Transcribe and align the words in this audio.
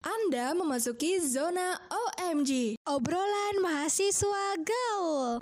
Anda 0.00 0.56
memasuki 0.56 1.20
zona 1.20 1.76
OMG, 1.92 2.80
obrolan 2.88 3.60
mahasiswa 3.60 4.56
gaul. 4.64 5.36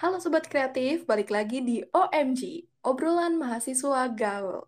Halo 0.00 0.16
Sobat 0.24 0.48
Kreatif, 0.48 1.04
balik 1.04 1.28
lagi 1.28 1.60
di 1.60 1.84
OMG, 1.84 2.64
obrolan 2.80 3.36
mahasiswa 3.36 4.08
gaul. 4.08 4.64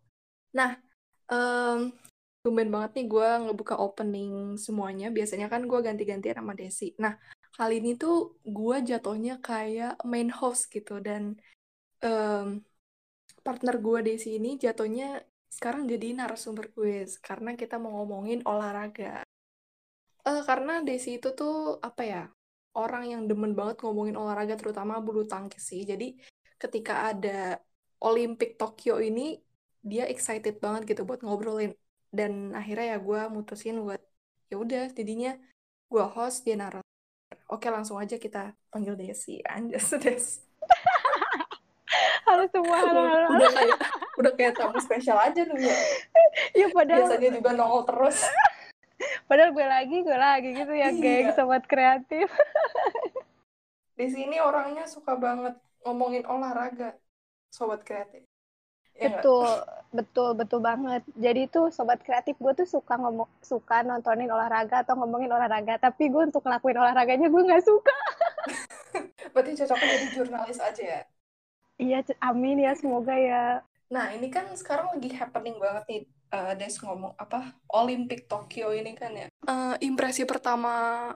Nah, 0.53 0.77
um, 1.33 1.97
tumben 2.45 2.69
banget 2.69 3.01
nih 3.01 3.07
gue 3.09 3.29
ngebuka 3.49 3.81
opening 3.81 4.61
semuanya. 4.61 5.09
Biasanya 5.09 5.49
kan 5.49 5.65
gue 5.65 5.81
ganti-gantian 5.81 6.45
sama 6.45 6.53
Desi. 6.53 6.93
Nah, 7.01 7.17
kali 7.57 7.81
ini 7.81 7.97
tuh 7.97 8.37
gue 8.45 8.85
jatuhnya 8.85 9.41
kayak 9.41 9.97
main 10.05 10.29
host 10.29 10.69
gitu. 10.69 11.01
Dan 11.01 11.41
um, 12.05 12.61
partner 13.43 13.77
gue 13.83 13.99
Desi 14.07 14.39
ini 14.39 14.57
jatuhnya 14.57 15.21
sekarang 15.53 15.91
jadi 15.91 16.17
narasumber 16.17 16.73
gue. 16.73 17.05
Karena 17.21 17.59
kita 17.59 17.77
mau 17.83 18.03
ngomongin 18.03 18.41
olahraga. 18.47 19.27
Uh, 20.23 20.43
karena 20.47 20.81
Desi 20.87 21.19
itu 21.19 21.35
tuh, 21.35 21.83
apa 21.83 22.03
ya, 22.07 22.23
orang 22.79 23.05
yang 23.13 23.23
demen 23.29 23.53
banget 23.53 23.85
ngomongin 23.85 24.17
olahraga 24.17 24.55
terutama 24.57 25.03
bulu 25.03 25.29
tangkis 25.29 25.63
sih. 25.69 25.85
Jadi 25.85 26.17
ketika 26.57 27.11
ada 27.13 27.59
Olimpik 28.03 28.57
Tokyo 28.59 28.99
ini 29.03 29.39
dia 29.83 30.07
excited 30.07 30.63
banget 30.63 30.95
gitu 30.95 31.03
buat 31.03 31.21
ngobrolin 31.27 31.75
dan 32.15 32.55
akhirnya 32.55 32.97
ya 32.97 32.99
gue 33.03 33.21
mutusin 33.35 33.83
buat 33.83 33.99
ya 34.47 34.57
udah 34.63 34.95
jadinya 34.95 35.35
gue 35.91 36.05
host 36.15 36.47
dia 36.47 36.55
narasumber. 36.55 37.39
Oke 37.51 37.69
langsung 37.69 37.99
aja 37.99 38.17
kita 38.17 38.55
panggil 38.73 38.95
Desi 38.97 39.43
Anjas 39.55 39.91
Des. 39.99 40.27
Halo 42.33 42.45
semua 42.49 42.77
halo 42.81 43.01
halo, 43.05 43.29
Udah 43.37 43.51
kayak 43.53 43.79
udah 44.17 44.33
kayak 44.33 44.53
tamu 44.57 44.81
spesial 44.81 45.21
aja 45.21 45.45
dulu 45.45 45.61
ya. 45.61 45.77
ya 46.65 46.67
padahal 46.73 47.05
Biasanya 47.05 47.31
juga 47.37 47.51
nongol 47.53 47.83
terus. 47.85 48.19
padahal 49.29 49.51
gue 49.53 49.67
lagi 49.67 49.97
gue 50.01 50.17
lagi 50.17 50.49
gitu 50.57 50.73
ya 50.73 50.89
Iya. 50.89 50.97
geng 50.97 51.29
sobat 51.37 51.65
kreatif 51.69 52.33
Di 53.99 54.07
sini 54.09 54.41
orangnya 54.41 54.89
suka 54.89 55.13
banget 55.15 55.53
ngomongin 55.85 56.25
olahraga, 56.25 56.97
sobat 57.53 57.85
kreatif. 57.85 58.25
Ya 58.97 59.13
betul 59.19 59.49
betul 59.93 60.29
betul 60.37 60.61
banget 60.61 61.01
jadi 61.17 61.49
tuh 61.49 61.69
sobat 61.69 62.01
kreatif 62.01 62.37
gue 62.37 62.53
tuh 62.53 62.69
suka 62.69 62.97
ngomong 62.97 63.29
suka 63.41 63.81
nontonin 63.85 64.29
olahraga 64.29 64.85
atau 64.85 64.97
ngomongin 65.01 65.33
olahraga 65.33 65.81
tapi 65.81 66.09
gue 66.09 66.29
untuk 66.29 66.45
ngelakuin 66.45 66.77
olahraganya 66.77 67.29
gue 67.29 67.43
nggak 67.45 67.65
suka 67.65 67.97
Berarti 69.33 69.57
cocoknya 69.65 69.87
jadi 69.97 70.07
jurnalis 70.13 70.59
aja 70.61 70.83
ya. 70.85 71.01
Iya 71.83 71.99
amin 72.23 72.63
ya 72.63 72.73
semoga 72.79 73.15
ya 73.19 73.43
Nah, 73.93 74.09
ini 74.17 74.33
kan 74.33 74.49
sekarang 74.57 74.97
lagi 74.97 75.13
happening 75.13 75.61
banget 75.61 75.85
nih, 75.85 76.03
eh, 76.33 76.53
Des 76.57 76.81
ngomong 76.81 77.13
apa, 77.13 77.53
Olimpik 77.77 78.25
Tokyo 78.25 78.73
ini 78.73 78.97
kan 78.97 79.13
ya. 79.13 79.29
Eh, 79.29 79.77
impresi 79.85 80.25
pertama 80.25 81.13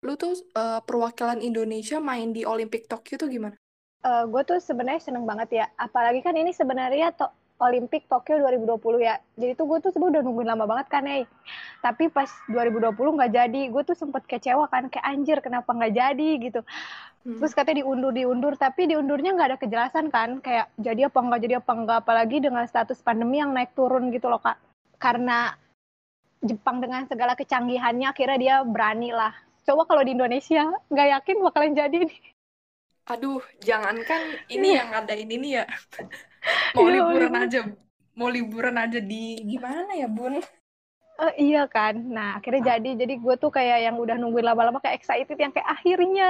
lu 0.00 0.16
tuh 0.16 0.32
eh, 0.32 0.80
perwakilan 0.80 1.44
Indonesia 1.44 2.00
main 2.00 2.32
di 2.32 2.48
Olimpik 2.48 2.88
Tokyo 2.88 3.20
tuh 3.20 3.28
gimana? 3.28 3.56
Eh, 4.04 4.24
gue 4.28 4.42
tuh 4.44 4.60
sebenarnya 4.60 5.00
seneng 5.00 5.24
banget 5.24 5.64
ya 5.64 5.66
apalagi 5.80 6.20
kan 6.20 6.36
ini 6.36 6.52
sebenarnya 6.52 7.12
to 7.16 7.24
Olimpik 7.62 8.10
Tokyo 8.10 8.42
2020 8.42 8.98
ya 9.02 9.16
jadi 9.38 9.52
tuh 9.54 9.66
gue 9.70 9.78
tuh 9.78 9.90
sebenarnya 9.94 10.20
udah 10.20 10.22
nungguin 10.26 10.48
lama 10.50 10.64
banget 10.66 10.86
kan 10.90 11.04
eh 11.06 11.24
tapi 11.80 12.10
pas 12.10 12.26
2020 12.50 12.94
nggak 12.94 13.32
jadi 13.32 13.60
gue 13.70 13.82
tuh 13.86 13.96
sempet 13.96 14.26
kecewa 14.26 14.66
kan 14.66 14.90
kayak 14.90 15.06
anjir 15.06 15.38
kenapa 15.38 15.70
nggak 15.70 15.94
jadi 15.94 16.28
gitu 16.42 16.60
Hmm. 17.24 17.40
Terus 17.40 17.56
katanya 17.56 17.80
diundur 17.80 18.12
diundur, 18.12 18.52
tapi 18.52 18.84
diundurnya 18.84 19.32
nggak 19.32 19.48
ada 19.48 19.58
kejelasan 19.58 20.12
kan, 20.12 20.44
kayak 20.44 20.68
jadi 20.76 21.08
apa 21.08 21.18
nggak 21.24 21.40
jadi 21.40 21.54
apa 21.56 21.72
nggak, 21.72 21.98
apalagi 22.04 22.36
dengan 22.44 22.68
status 22.68 23.00
pandemi 23.00 23.40
yang 23.40 23.56
naik 23.56 23.72
turun 23.72 24.12
gitu 24.12 24.28
loh 24.28 24.44
kak. 24.44 24.60
Karena 25.00 25.56
Jepang 26.44 26.84
dengan 26.84 27.08
segala 27.08 27.32
kecanggihannya 27.32 28.12
akhirnya 28.12 28.36
dia 28.36 28.54
berani 28.60 29.08
lah. 29.16 29.32
Coba 29.64 29.88
kalau 29.88 30.04
di 30.04 30.12
Indonesia 30.12 30.68
nggak 30.92 31.08
yakin 31.16 31.36
bakalan 31.40 31.72
jadi 31.72 31.98
nih. 32.04 32.20
Aduh, 33.12 33.40
jangankan 33.60 34.22
ini 34.48 34.68
yang 34.80 34.88
ngadain 34.92 35.28
ini 35.28 35.48
ya. 35.60 35.64
Mau 36.74 36.86
Iya, 36.86 36.94
liburan 36.94 37.32
iya. 37.32 37.40
aja, 37.44 37.60
mau 38.18 38.28
liburan 38.36 38.76
aja 38.84 38.98
di 39.10 39.40
gimana 39.50 39.92
ya, 39.96 40.08
Bun? 40.16 40.34
Eh, 41.24 41.32
iya 41.46 41.62
kan, 41.74 41.94
nah 42.16 42.28
akhirnya 42.38 42.62
jadi, 42.74 42.90
jadi 43.00 43.14
gue 43.24 43.34
tuh 43.42 43.50
kayak 43.56 43.78
yang 43.86 43.96
udah 44.02 44.16
nungguin 44.18 44.46
lama-lama 44.50 44.78
kayak 44.82 44.98
excited 44.98 45.38
yang 45.38 45.52
kayak 45.54 45.70
akhirnya 45.76 46.28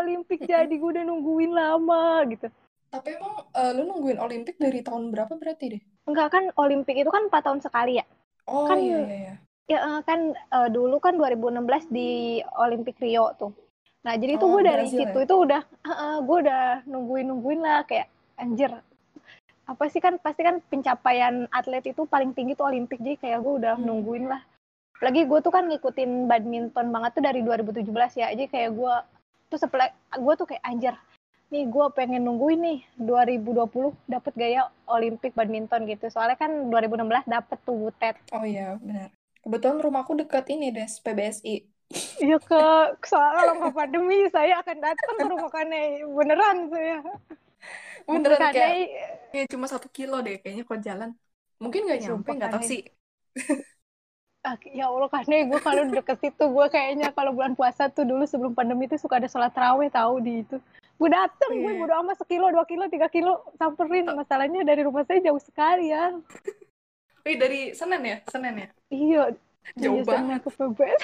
Olimpik 0.00 0.40
jadi, 0.52 0.72
gue 0.80 0.90
udah 0.94 1.04
nungguin 1.04 1.52
lama 1.60 2.04
gitu. 2.32 2.46
Tapi 2.94 3.08
emang 3.18 3.34
eh, 3.60 3.70
lu 3.76 3.82
nungguin 3.90 4.18
Olimpik 4.26 4.56
dari 4.64 4.80
tahun 4.86 5.04
berapa 5.12 5.34
berarti 5.40 5.64
deh? 5.74 5.82
Enggak 6.08 6.28
kan 6.34 6.44
Olimpik 6.58 6.96
itu 6.98 7.10
kan 7.14 7.22
4 7.30 7.42
tahun 7.46 7.60
sekali 7.66 7.92
ya. 8.00 8.04
Oh 8.46 8.66
Kan- 8.68 8.82
iya 8.86 8.98
iya 9.06 9.16
iya. 9.22 9.34
Ya 9.72 9.78
eh, 9.88 10.00
kan 10.08 10.20
eh, 10.56 10.68
dulu 10.76 10.96
kan 11.04 11.14
2016 11.20 11.84
di 11.96 12.42
Olimpik 12.64 12.96
Rio 13.04 13.24
tuh. 13.40 13.52
Nah 14.02 14.14
jadi 14.18 14.34
tuh 14.34 14.48
Oh, 14.50 14.58
gue 14.58 14.62
dari 14.66 14.86
situ 14.90 15.18
ya? 15.18 15.24
itu 15.26 15.34
udah, 15.46 15.62
eh, 15.86 16.18
gue 16.26 16.36
udah 16.44 16.62
nungguin 16.90 17.26
nungguin 17.30 17.60
lah 17.62 17.86
kayak 17.86 18.06
anjir. 18.38 18.72
Apa 19.72 19.84
sih 19.92 20.02
kan 20.02 20.18
pasti 20.18 20.42
kan 20.42 20.58
pencapaian 20.70 21.46
atlet 21.54 21.84
itu 21.86 22.02
paling 22.06 22.34
tinggi 22.34 22.52
tuh 22.58 22.66
Olimpik 22.70 22.98
jadi 22.98 23.16
kayak 23.22 23.38
gue 23.46 23.54
udah 23.62 23.74
Hmm. 23.78 23.86
nungguin 23.86 24.26
lah. 24.26 24.42
Lagi 25.02 25.22
gue 25.26 25.38
tuh 25.42 25.52
kan 25.54 25.64
ngikutin 25.70 26.26
badminton 26.30 26.86
banget 26.94 27.10
tuh 27.18 27.22
dari 27.28 27.40
2017 27.46 28.12
ya. 28.18 28.26
Jadi 28.34 28.46
kayak 28.50 28.70
gue 28.74 28.94
tuh 29.50 29.58
sepelah 29.62 29.90
gue 30.14 30.34
tuh 30.40 30.46
kayak 30.50 30.62
anjir. 30.66 30.94
Nih 31.52 31.64
gue 31.70 31.86
pengen 31.94 32.22
nungguin 32.26 32.60
nih 32.66 32.78
2020 32.98 33.94
dapet 34.10 34.32
gaya 34.34 34.66
Olimpik 34.90 35.32
badminton 35.38 35.86
gitu. 35.86 36.10
Soalnya 36.10 36.34
kan 36.38 36.50
2016 36.70 37.24
dapet 37.30 37.58
tuh 37.66 37.76
butet. 37.78 38.16
Oh 38.34 38.42
iya, 38.46 38.78
benar. 38.82 39.10
Kebetulan 39.42 39.78
rumahku 39.82 40.14
dekat 40.18 40.46
ini, 40.54 40.70
Des, 40.70 40.98
PBSI. 41.02 41.66
Iya 42.22 42.38
ke 42.40 42.62
soalnya 43.04 43.36
kalau 43.42 43.52
nggak 43.60 43.74
pandemi 43.76 44.18
saya 44.32 44.54
akan 44.64 44.76
datang 44.80 45.14
ke 45.18 45.24
rumah 45.28 45.50
Kane 45.52 45.82
beneran 46.08 46.58
saya. 46.72 46.98
Beneran 48.08 48.38
Kane 48.40 48.54
kayak 48.56 48.88
kayak 49.32 49.46
cuma 49.52 49.66
satu 49.68 49.88
kilo 49.92 50.24
deh 50.24 50.40
kayaknya 50.40 50.64
kalau 50.64 50.80
jalan. 50.80 51.10
Mungkin 51.62 51.80
nggak 51.86 52.00
nyampe, 52.02 52.30
nggak 52.34 52.52
tahu 52.58 52.64
sih. 52.64 52.82
ah, 54.42 54.56
ya 54.66 54.90
Allah 54.90 55.10
Kane 55.12 55.36
gue 55.46 55.60
kalau 55.62 55.82
deket 55.86 56.18
situ 56.18 56.44
gue 56.48 56.66
kayaknya 56.72 57.14
kalau 57.14 57.30
bulan 57.36 57.54
puasa 57.54 57.86
tuh 57.92 58.02
dulu 58.02 58.24
sebelum 58.26 58.56
pandemi 58.56 58.90
tuh 58.90 58.98
suka 58.98 59.20
ada 59.20 59.28
sholat 59.30 59.52
raweh 59.54 59.92
tahu 59.92 60.18
di 60.24 60.42
itu. 60.42 60.56
Gue 60.98 61.10
dateng 61.10 61.50
Oh, 61.50 61.58
gue 61.58 61.72
iya. 61.74 61.80
bodo 61.82 61.94
amat 62.02 62.16
sekilo 62.22 62.46
dua 62.54 62.64
kilo 62.64 62.86
tiga 62.86 63.10
kilo 63.10 63.42
samperin 63.58 64.06
masalahnya 64.14 64.62
dari 64.62 64.86
rumah 64.86 65.02
saya 65.02 65.18
jauh 65.20 65.42
sekali 65.42 65.90
ya. 65.90 66.14
Wih, 67.22 67.38
dari 67.38 67.70
Senen 67.74 68.02
ya? 68.02 68.16
Senen 68.26 68.54
ya? 68.58 68.68
Iya. 68.90 69.24
Jauh 69.78 70.02
iya, 70.02 70.06
sama 70.06 70.34
banget. 70.34 70.40
ke 70.42 70.50
PBS. 70.58 71.02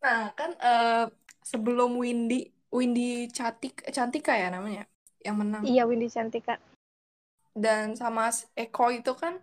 Nah, 0.00 0.32
kan 0.32 0.50
eh, 0.56 1.04
sebelum 1.44 2.00
Windy, 2.00 2.48
Windy 2.72 3.28
Cantik, 3.28 3.84
Cantika 3.92 4.32
ya 4.32 4.48
namanya, 4.48 4.84
yang 5.20 5.36
menang. 5.36 5.62
Iya 5.64 5.84
Windy 5.84 6.08
Cantika. 6.08 6.56
Dan 7.52 7.98
sama 7.98 8.32
Eko 8.56 8.88
itu 8.94 9.12
kan 9.12 9.36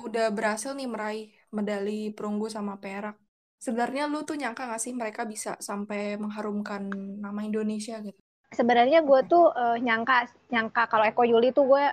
udah 0.00 0.32
berhasil 0.32 0.72
nih 0.72 0.88
meraih 0.88 1.28
medali 1.52 2.10
perunggu 2.16 2.48
sama 2.48 2.80
perak. 2.80 3.20
Sebenarnya 3.60 4.08
lu 4.08 4.24
tuh 4.24 4.40
nyangka 4.40 4.64
gak 4.64 4.80
sih 4.80 4.96
mereka 4.96 5.28
bisa 5.28 5.60
sampai 5.60 6.16
mengharumkan 6.16 6.88
nama 7.20 7.44
Indonesia 7.44 8.00
gitu? 8.00 8.16
sebenarnya 8.50 9.00
gue 9.06 9.20
tuh 9.30 9.46
eh, 9.54 9.78
nyangka 9.78 10.26
nyangka 10.50 10.82
kalau 10.90 11.06
Eko 11.06 11.22
Yuli 11.22 11.54
tuh 11.54 11.70
gue 11.70 11.84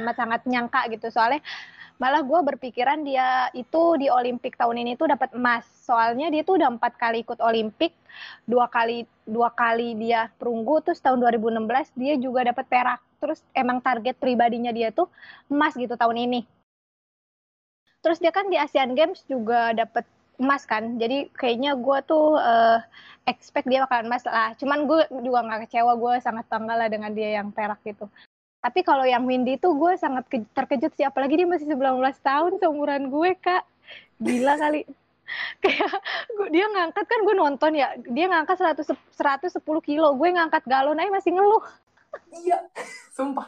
amat 0.00 0.14
sangat 0.16 0.40
nyangka 0.48 0.88
gitu 0.92 1.12
soalnya 1.12 1.40
malah 1.98 2.22
gue 2.22 2.40
berpikiran 2.54 3.02
dia 3.02 3.50
itu 3.52 3.98
di 3.98 4.06
Olimpik 4.06 4.54
tahun 4.54 4.86
ini 4.86 4.94
tuh 4.94 5.10
dapat 5.10 5.34
emas 5.34 5.66
soalnya 5.82 6.30
dia 6.30 6.46
tuh 6.46 6.56
udah 6.62 6.70
empat 6.78 6.94
kali 6.94 7.26
ikut 7.26 7.42
Olimpik 7.42 7.90
dua 8.46 8.70
kali 8.70 9.04
dua 9.26 9.50
kali 9.50 9.98
dia 9.98 10.30
perunggu 10.38 10.78
terus 10.82 11.02
tahun 11.02 11.18
2016 11.20 11.98
dia 11.98 12.14
juga 12.16 12.46
dapat 12.46 12.66
perak 12.70 13.00
terus 13.18 13.42
emang 13.50 13.82
target 13.82 14.14
pribadinya 14.16 14.70
dia 14.70 14.94
tuh 14.94 15.10
emas 15.50 15.74
gitu 15.74 15.98
tahun 15.98 16.30
ini 16.30 16.40
terus 17.98 18.22
dia 18.22 18.30
kan 18.30 18.46
di 18.46 18.54
Asian 18.54 18.94
Games 18.94 19.26
juga 19.26 19.74
dapat 19.74 20.06
emas 20.38 20.62
kan 20.70 21.02
jadi 21.02 21.26
kayaknya 21.34 21.74
gue 21.74 21.98
tuh 22.06 22.38
eh, 22.38 22.78
expect 23.28 23.68
dia 23.68 23.84
bakalan 23.84 24.08
emas 24.08 24.24
lah. 24.24 24.56
Cuman 24.56 24.88
gue 24.88 25.00
juga 25.20 25.44
nggak 25.44 25.68
kecewa, 25.68 25.92
gue 26.00 26.14
sangat 26.24 26.48
bangga 26.48 26.74
lah 26.80 26.88
dengan 26.88 27.12
dia 27.12 27.36
yang 27.38 27.52
perak 27.52 27.78
gitu. 27.84 28.08
Tapi 28.58 28.82
kalau 28.82 29.06
yang 29.06 29.22
Windy 29.22 29.54
tuh 29.54 29.78
gue 29.78 29.94
sangat 29.94 30.26
ke- 30.26 30.48
terkejut 30.50 30.90
sih, 30.94 31.06
apalagi 31.06 31.38
dia 31.38 31.46
masih 31.46 31.70
19 31.70 31.78
tahun 32.18 32.58
seumuran 32.58 33.06
gue 33.06 33.30
kak. 33.38 33.62
Gila 34.18 34.58
kali. 34.58 34.82
Kayak 35.62 35.94
gue- 36.34 36.50
dia 36.50 36.66
ngangkat 36.66 37.04
kan 37.06 37.20
gue 37.22 37.34
nonton 37.36 37.72
ya, 37.76 37.94
dia 38.02 38.26
ngangkat 38.26 38.56
100, 38.58 38.90
110 39.14 39.60
kilo, 39.78 40.10
gue 40.16 40.28
ngangkat 40.34 40.66
galon 40.66 40.98
aja 40.98 41.10
masih 41.12 41.38
ngeluh. 41.38 41.62
Iya, 42.34 42.58
sumpah. 43.16 43.46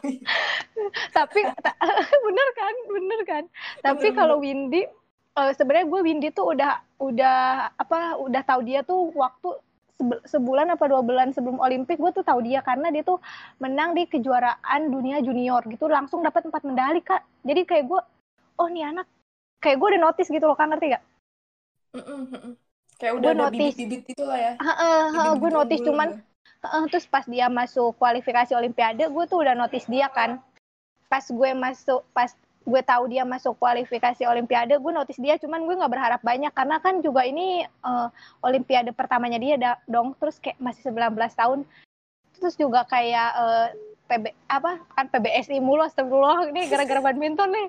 Tapi 1.11 1.39
ta- 1.59 1.77
bener 2.25 2.47
kan, 2.55 2.75
bener 2.87 3.19
kan. 3.27 3.43
Tapi 3.83 4.07
kalau 4.13 4.39
Windy, 4.39 4.87
eh, 5.31 5.51
sebenarnya 5.57 5.89
gue 5.89 5.99
Windy 5.99 6.29
tuh 6.31 6.55
udah 6.55 6.79
udah 7.01 7.39
apa 7.75 8.21
udah 8.21 8.41
tahu 8.45 8.61
dia 8.63 8.85
tuh 8.85 9.11
waktu 9.11 9.59
sebulan 10.25 10.73
apa 10.73 10.85
dua 10.89 11.01
bulan 11.05 11.33
sebelum 11.33 11.61
Olimpik 11.61 11.97
gue 11.97 12.11
tuh 12.11 12.25
tahu 12.25 12.43
dia 12.43 12.59
karena 12.61 12.89
dia 12.89 13.01
tuh 13.05 13.21
menang 13.61 13.93
di 13.95 14.05
kejuaraan 14.05 14.91
dunia 14.91 15.21
junior 15.21 15.61
gitu. 15.69 15.87
Langsung 15.87 16.21
dapat 16.21 16.49
empat 16.49 16.61
medali 16.65 17.01
kak. 17.01 17.21
Jadi 17.45 17.61
kayak 17.65 17.85
gue 17.89 18.01
oh 18.61 18.67
nih 18.69 18.89
anak. 18.91 19.07
Kayak 19.61 19.77
gue 19.77 19.87
udah 19.93 20.01
notice 20.01 20.29
gitu 20.33 20.45
loh 20.49 20.57
kan 20.57 20.73
ngerti 20.73 20.97
gak? 20.97 21.03
Mm 21.91 22.01
-mm, 22.01 22.53
kayak 22.97 23.13
udah 23.19 23.31
gua 23.35 23.45
ada 23.45 23.53
bibit-bibit 23.53 24.01
gitu 24.09 24.23
lah 24.25 24.39
ya. 24.39 24.53
Heeh, 24.57 25.29
gue 25.37 25.49
notice 25.53 25.83
cuman 25.85 26.09
uh, 26.65 26.85
terus 26.89 27.05
pas 27.05 27.25
dia 27.27 27.45
masuk 27.51 27.93
kualifikasi 28.01 28.57
olimpiade 28.57 29.05
gue 29.05 29.25
tuh 29.29 29.37
udah 29.43 29.53
notice 29.53 29.85
dia 29.85 30.09
kan. 30.09 30.41
Pas 31.11 31.21
gue 31.27 31.49
masuk 31.53 32.01
pas 32.15 32.31
gue 32.61 32.81
tahu 32.85 33.09
dia 33.09 33.25
masuk 33.25 33.57
kualifikasi 33.57 34.21
olimpiade 34.29 34.77
gue 34.77 34.93
notice 34.93 35.17
dia 35.17 35.33
cuman 35.41 35.65
gue 35.65 35.75
nggak 35.81 35.91
berharap 35.91 36.21
banyak 36.21 36.53
karena 36.53 36.77
kan 36.77 37.01
juga 37.01 37.25
ini 37.25 37.65
uh, 37.81 38.07
olimpiade 38.45 38.93
pertamanya 38.93 39.41
dia 39.41 39.55
da- 39.57 39.81
dong 39.89 40.13
terus 40.21 40.37
kayak 40.37 40.61
masih 40.61 40.93
19 40.93 41.17
tahun. 41.33 41.59
Terus 42.37 42.57
juga 42.57 42.85
kayak 42.89 43.29
uh, 43.37 43.67
PB 44.09 44.25
apa 44.49 44.81
kan 44.91 45.05
PBSI 45.07 45.63
mulu 45.63 45.85
astagfirullah 45.85 46.51
ini 46.51 46.67
gara-gara 46.67 46.99
badminton 46.99 47.49
nih. 47.53 47.67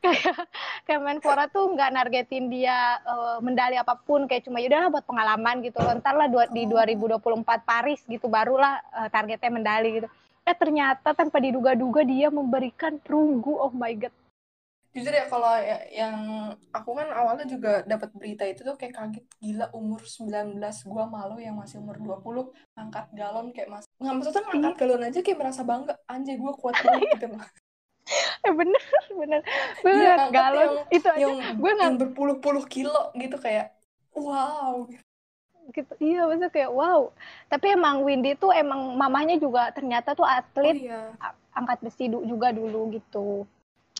Kayak 0.04 0.48
kayak 0.88 1.48
tuh 1.52 1.70
nggak 1.76 1.92
nargetin 1.92 2.48
dia 2.48 2.98
uh, 3.04 3.36
medali 3.44 3.76
apa 3.76 3.96
pun 4.00 4.24
kayak 4.24 4.48
cuma 4.48 4.64
yaudah 4.64 4.88
buat 4.88 5.04
pengalaman 5.04 5.60
gitu 5.64 5.80
loh. 5.80 5.92
Ntar 5.96 6.16
lah 6.16 6.28
di 6.28 6.64
2024 6.68 7.20
Paris 7.64 8.00
gitu 8.08 8.28
barulah 8.28 8.80
uh, 8.96 9.08
targetnya 9.12 9.52
medali 9.52 10.02
gitu 10.02 10.08
eh 10.50 10.56
ternyata 10.58 11.14
tanpa 11.14 11.38
diduga-duga 11.38 12.02
dia 12.02 12.26
memberikan 12.26 12.98
perunggu. 12.98 13.54
Oh 13.54 13.70
my 13.70 13.94
god. 13.94 14.10
Jujur 14.90 15.14
ya 15.14 15.30
kalau 15.30 15.54
ya, 15.62 15.86
yang 15.94 16.16
aku 16.74 16.98
kan 16.98 17.14
awalnya 17.14 17.46
juga 17.46 17.86
dapat 17.86 18.10
berita 18.10 18.42
itu 18.42 18.66
tuh 18.66 18.74
kayak 18.74 18.98
kaget. 18.98 19.24
Gila 19.38 19.70
umur 19.70 20.02
19 20.02 20.58
gua 20.90 21.06
malu 21.06 21.38
yang 21.38 21.54
masih 21.54 21.78
umur 21.78 22.02
20 22.02 22.50
angkat 22.74 23.06
galon 23.14 23.54
kayak 23.54 23.70
mas. 23.70 23.86
Nggak 24.02 24.14
maksudnya 24.18 24.42
ngangkat 24.50 24.74
iya. 24.74 24.80
galon 24.82 25.06
aja 25.06 25.20
kayak 25.22 25.38
merasa 25.38 25.62
bangga. 25.62 25.94
Anjay 26.10 26.34
gua 26.34 26.52
kuat 26.58 26.74
banget 26.82 27.06
gitu 27.14 27.28
loh 27.38 27.46
eh 28.40 28.52
bener 28.56 28.82
bener. 29.14 29.40
Gue 29.84 29.92
iya, 29.94 30.14
galon 30.34 30.58
yang, 30.58 30.74
itu 30.90 31.08
aja. 31.08 31.20
yang, 31.22 31.34
gue 31.60 31.72
yang 31.78 31.94
berpuluh-puluh 32.00 32.64
kilo 32.66 33.14
gitu 33.14 33.36
kayak 33.38 33.76
wow 34.16 34.88
gitu. 35.70 35.92
Iya 36.00 36.26
maksudnya 36.26 36.52
kayak 36.52 36.72
wow. 36.72 37.12
Tapi 37.48 37.66
emang 37.76 38.02
Windy 38.02 38.34
tuh 38.36 38.50
emang 38.52 38.96
mamanya 38.96 39.36
juga 39.36 39.70
ternyata 39.70 40.16
tuh 40.16 40.26
atlet 40.26 40.76
oh, 40.76 40.86
iya. 40.86 41.02
angkat 41.54 41.78
besi 41.84 42.08
juga 42.08 42.50
dulu 42.50 42.94
gitu. 42.94 43.44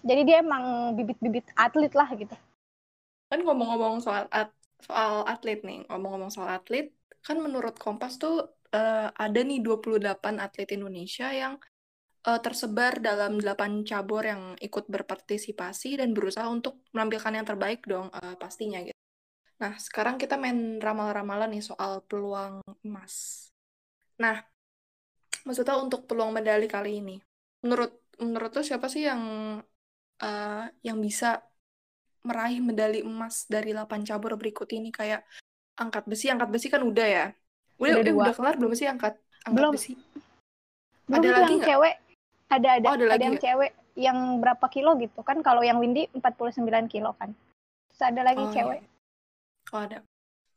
Jadi 0.00 0.20
dia 0.24 0.40
emang 0.40 0.96
bibit-bibit 0.96 1.44
atlet 1.54 1.92
lah 1.92 2.08
gitu. 2.16 2.36
Kan 3.30 3.40
ngomong-ngomong 3.44 4.02
soal 4.02 4.26
at 4.32 4.50
soal 4.80 5.28
atlet 5.28 5.60
nih 5.60 5.84
ngomong-ngomong 5.92 6.32
soal 6.32 6.48
atlet 6.48 6.88
kan 7.20 7.36
menurut 7.36 7.76
Kompas 7.76 8.16
tuh 8.16 8.48
uh, 8.72 9.08
ada 9.12 9.40
nih 9.44 9.60
28 9.60 10.40
atlet 10.40 10.68
Indonesia 10.72 11.28
yang 11.28 11.60
uh, 12.24 12.40
tersebar 12.40 12.96
dalam 12.98 13.36
8 13.36 13.84
cabur 13.84 14.24
yang 14.24 14.42
ikut 14.56 14.88
berpartisipasi 14.88 16.00
dan 16.00 16.16
berusaha 16.16 16.48
untuk 16.48 16.80
menampilkan 16.96 17.32
yang 17.36 17.46
terbaik 17.46 17.84
dong 17.84 18.08
uh, 18.08 18.34
pastinya 18.40 18.80
gitu 18.80 18.99
Nah, 19.60 19.76
sekarang 19.76 20.16
kita 20.16 20.40
main 20.40 20.80
ramal-ramalan 20.80 21.52
nih 21.52 21.64
soal 21.64 22.00
peluang 22.08 22.64
emas. 22.80 23.48
Nah, 24.16 24.40
maksudnya 25.44 25.76
untuk 25.76 26.08
peluang 26.08 26.32
medali 26.32 26.64
kali 26.64 27.04
ini, 27.04 27.20
menurut 27.60 27.92
menurut 28.20 28.50
tuh 28.52 28.64
siapa 28.64 28.88
sih 28.88 29.04
yang 29.04 29.22
uh, 30.24 30.64
yang 30.80 30.98
bisa 31.00 31.44
meraih 32.24 32.60
medali 32.60 33.00
emas 33.00 33.48
dari 33.48 33.72
8 33.72 34.04
cabur 34.04 34.36
berikut 34.36 34.68
ini 34.72 34.92
kayak 34.92 35.24
angkat 35.76 36.04
besi, 36.08 36.28
angkat 36.32 36.48
besi 36.52 36.68
kan 36.72 36.80
udah 36.84 37.08
ya. 37.08 37.26
Udah 37.80 38.00
udah, 38.00 38.12
eh, 38.12 38.16
udah 38.16 38.34
kelar 38.36 38.56
belum 38.60 38.72
sih 38.76 38.88
angkat 38.88 39.16
angkat 39.44 39.56
belum. 39.56 39.72
besi? 39.76 39.92
Belum 41.08 41.20
ada 41.20 41.28
lagi 41.36 41.52
yang 41.52 41.64
cewek. 41.64 41.94
Ada 42.50 42.68
ada 42.80 42.86
oh, 42.88 42.94
ada, 42.96 43.04
ada 43.12 43.24
yang 43.24 43.38
cewek 43.40 43.72
yang 43.96 44.18
berapa 44.40 44.66
kilo 44.72 44.96
gitu 44.96 45.20
kan 45.20 45.44
kalau 45.44 45.60
yang 45.60 45.76
Windy 45.80 46.08
49 46.16 46.64
kilo 46.92 47.12
kan. 47.16 47.32
Terus 47.92 48.02
ada 48.04 48.20
lagi 48.24 48.44
oh, 48.44 48.52
cewek. 48.52 48.80
Iya. 48.80 48.99
Oh, 49.70 49.82
ada. 49.82 50.02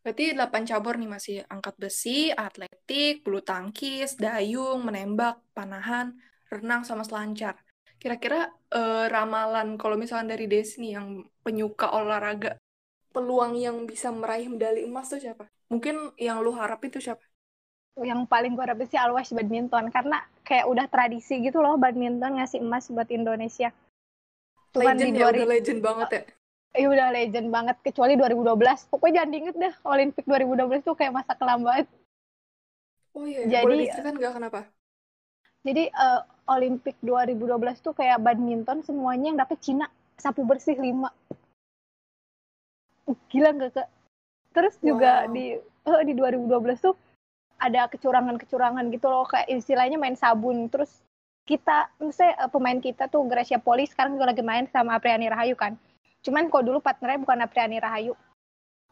Berarti 0.03 0.35
8 0.35 0.67
cabur 0.67 0.99
nih 0.99 1.07
masih 1.07 1.37
angkat 1.47 1.79
besi, 1.79 2.27
atletik, 2.35 3.23
bulu 3.23 3.39
tangkis, 3.39 4.19
dayung, 4.19 4.83
menembak, 4.83 5.39
panahan, 5.55 6.11
renang, 6.51 6.83
sama 6.83 7.07
selancar. 7.07 7.55
Kira-kira 7.95 8.51
uh, 8.75 9.07
ramalan 9.07 9.79
kalau 9.79 9.95
misalnya 9.95 10.35
dari 10.35 10.51
Desi 10.51 10.83
nih 10.83 10.99
yang 10.99 11.23
penyuka 11.39 11.87
olahraga, 11.95 12.59
peluang 13.15 13.55
yang 13.55 13.87
bisa 13.87 14.11
meraih 14.11 14.51
medali 14.51 14.83
emas 14.83 15.07
tuh 15.07 15.23
siapa? 15.23 15.47
Mungkin 15.71 16.11
yang 16.19 16.43
lu 16.43 16.51
harap 16.51 16.83
itu 16.83 16.99
siapa? 16.99 17.23
Yang 17.95 18.27
paling 18.27 18.59
gue 18.59 18.63
harap 18.65 18.81
sih 18.83 18.99
always 18.99 19.31
badminton 19.31 19.87
karena 19.93 20.19
kayak 20.43 20.67
udah 20.67 20.89
tradisi 20.91 21.39
gitu 21.39 21.63
loh 21.63 21.79
badminton 21.79 22.41
ngasih 22.41 22.59
emas 22.59 22.91
buat 22.91 23.07
Indonesia. 23.07 23.71
Cuman 24.75 24.99
legend 24.99 25.15
ya, 25.15 25.25
udah 25.31 25.47
legend 25.47 25.79
banget 25.79 26.09
ya. 26.11 26.23
Iya 26.73 26.87
udah 26.89 27.07
legend 27.13 27.53
banget 27.53 27.77
kecuali 27.85 28.17
2012. 28.17 28.89
Pokoknya 28.89 29.21
jangan 29.21 29.29
diinget 29.29 29.55
deh 29.61 29.73
Olimpik 29.85 30.25
2012 30.25 30.81
tuh 30.81 30.95
kayak 30.97 31.13
masa 31.13 31.37
kelam 31.37 31.61
banget. 31.61 31.85
Oh 33.13 33.29
iya, 33.29 33.45
jadi 33.45 33.61
boleh 33.61 33.93
kan 33.93 34.13
nggak 34.17 34.33
kenapa? 34.41 34.59
Jadi 35.61 35.83
uh, 35.93 36.25
Olimpik 36.49 36.97
2012 37.05 37.85
tuh 37.85 37.93
kayak 37.93 38.25
badminton 38.25 38.81
semuanya 38.81 39.29
yang 39.29 39.37
dapet 39.37 39.61
Cina 39.61 39.85
sapu 40.17 40.41
bersih 40.41 40.73
5. 40.73 41.13
Gila 43.29 43.49
nggak 43.53 43.71
kak? 43.77 43.89
Terus 44.57 44.75
juga 44.81 45.29
wow. 45.29 45.33
di 45.33 45.45
uh, 45.85 46.01
di 46.01 46.13
2012 46.17 46.85
tuh 46.89 46.97
ada 47.61 47.87
kecurangan-kecurangan 47.87 48.89
gitu 48.91 49.07
loh 49.07 49.29
kayak 49.29 49.47
istilahnya 49.47 49.95
main 49.95 50.17
sabun 50.17 50.67
terus 50.67 50.99
kita 51.47 51.87
misalnya 51.99 52.35
uh, 52.43 52.49
pemain 52.51 52.79
kita 52.79 53.07
tuh 53.07 53.23
Gracia 53.27 53.59
Poli 53.59 53.87
sekarang 53.87 54.19
juga 54.19 54.35
lagi 54.35 54.43
main 54.43 54.67
sama 54.67 54.99
Apriani 54.99 55.31
Rahayu 55.31 55.55
kan 55.55 55.79
cuman 56.23 56.47
kok 56.47 56.63
dulu 56.63 56.79
partnernya 56.79 57.19
bukan 57.21 57.43
Apriani 57.43 57.77
Rahayu. 57.77 58.15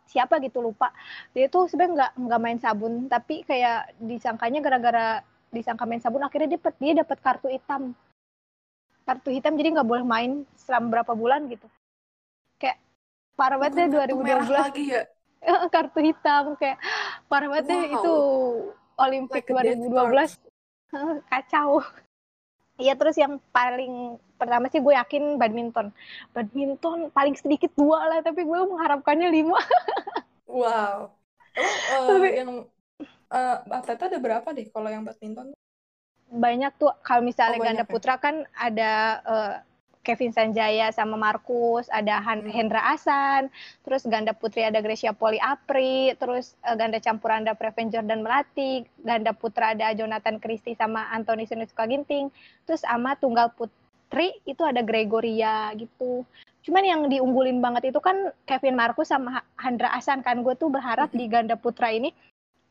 Siapa 0.06 0.44
gitu 0.44 0.60
lupa. 0.60 0.92
Dia 1.32 1.48
tuh 1.48 1.72
sebenarnya 1.72 1.92
nggak 1.96 2.12
nggak 2.28 2.42
main 2.44 2.60
sabun 2.60 2.94
tapi 3.08 3.48
kayak 3.48 3.96
disangkanya 3.98 4.60
gara-gara 4.60 5.24
disangka 5.52 5.88
main 5.88 6.04
sabun 6.04 6.24
akhirnya 6.28 6.56
dia 6.56 6.60
dapat 6.60 6.76
dia 6.78 6.94
dapat 7.00 7.18
kartu 7.24 7.48
hitam. 7.48 7.96
Kartu 9.08 9.30
hitam 9.32 9.56
jadi 9.56 9.72
nggak 9.80 9.88
boleh 9.88 10.04
main 10.04 10.44
selama 10.60 11.00
berapa 11.00 11.16
bulan 11.16 11.48
gitu. 11.48 11.66
Kayak 12.60 12.78
parah 13.40 13.58
banget 13.58 13.88
deh 13.88 14.04
2012 14.12 14.52
lagi 14.52 14.84
ya? 14.92 15.04
Kartu 15.74 16.00
hitam 16.04 16.60
kayak 16.60 16.78
parah 17.32 17.48
banget 17.48 17.66
wow. 17.66 17.72
deh 17.72 17.84
itu 17.96 18.16
Olimpik 19.00 19.46
like 19.50 19.80
2012 19.80 20.52
kacau 21.32 21.80
Iya 22.82 22.98
terus 22.98 23.14
yang 23.14 23.38
paling 23.54 24.18
pertama 24.42 24.66
sih 24.74 24.82
gue 24.82 24.98
yakin 24.98 25.38
badminton. 25.38 25.94
Badminton 26.34 27.14
paling 27.14 27.38
sedikit 27.38 27.70
dua 27.78 28.10
lah, 28.10 28.20
tapi 28.26 28.42
gue 28.42 28.60
mengharapkannya 28.66 29.30
lima. 29.30 29.62
wow. 30.50 31.14
Emang 31.54 32.02
uh, 32.02 32.08
tapi, 32.10 32.30
yang 32.34 32.52
uh, 33.30 33.58
atletnya 33.70 34.18
ada 34.18 34.20
berapa 34.20 34.48
deh 34.50 34.66
kalau 34.74 34.90
yang 34.90 35.06
badminton? 35.06 35.54
Banyak 36.34 36.74
tuh. 36.82 36.90
Kalau 37.06 37.22
misalnya 37.22 37.62
oh, 37.62 37.66
ganda 37.70 37.86
ya? 37.86 37.92
putra 37.92 38.18
kan 38.18 38.50
ada 38.58 38.92
uh, 39.30 39.54
Kevin 40.02 40.34
Sanjaya 40.34 40.90
sama 40.90 41.14
Markus, 41.14 41.86
ada 41.94 42.18
Han 42.26 42.42
hmm. 42.42 42.50
Hendra 42.50 42.82
Asan, 42.90 43.54
terus 43.86 44.02
ganda 44.10 44.34
putri 44.34 44.66
ada 44.66 44.82
Gracia 44.82 45.14
Poli 45.14 45.38
Apri, 45.38 46.18
terus 46.18 46.58
uh, 46.66 46.74
ganda 46.74 46.98
campuran 46.98 47.46
ada 47.46 47.54
Preven 47.54 47.94
Jordan 47.94 48.26
Melati, 48.26 48.82
ganda 49.06 49.30
putra 49.34 49.78
ada 49.78 49.94
Jonathan 49.94 50.42
Christie 50.42 50.74
sama 50.74 51.06
Anthony 51.14 51.46
Sinusuka 51.46 51.86
Ginting, 51.86 52.34
terus 52.66 52.82
sama 52.82 53.14
tunggal 53.22 53.54
putri 53.54 54.34
itu 54.50 54.66
ada 54.66 54.82
Gregoria 54.82 55.70
gitu. 55.78 56.26
Cuman 56.62 56.86
yang 56.86 57.02
diunggulin 57.10 57.62
banget 57.62 57.94
itu 57.94 58.02
kan 58.02 58.34
Kevin 58.46 58.78
Marcus 58.78 59.10
sama 59.10 59.46
Hendra 59.58 59.94
Asan 59.94 60.26
kan, 60.26 60.42
gue 60.42 60.54
tuh 60.58 60.74
berharap 60.74 61.14
di 61.14 61.30
ganda 61.30 61.54
putra 61.58 61.94
ini 61.94 62.10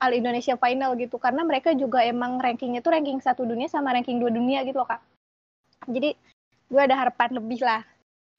All 0.01 0.17
Indonesia 0.17 0.57
Final 0.57 0.97
gitu 0.97 1.21
karena 1.21 1.45
mereka 1.45 1.77
juga 1.77 2.01
emang 2.01 2.41
rankingnya 2.41 2.81
tuh 2.81 2.97
ranking 2.97 3.21
satu 3.21 3.45
dunia 3.45 3.69
sama 3.69 3.93
ranking 3.93 4.17
dua 4.19 4.33
dunia 4.33 4.65
gitu 4.65 4.81
loh 4.81 4.89
kak. 4.89 5.03
Jadi 5.87 6.17
gue 6.71 6.81
ada 6.81 6.95
harapan 6.95 7.37
lebih 7.37 7.61
lah. 7.61 7.83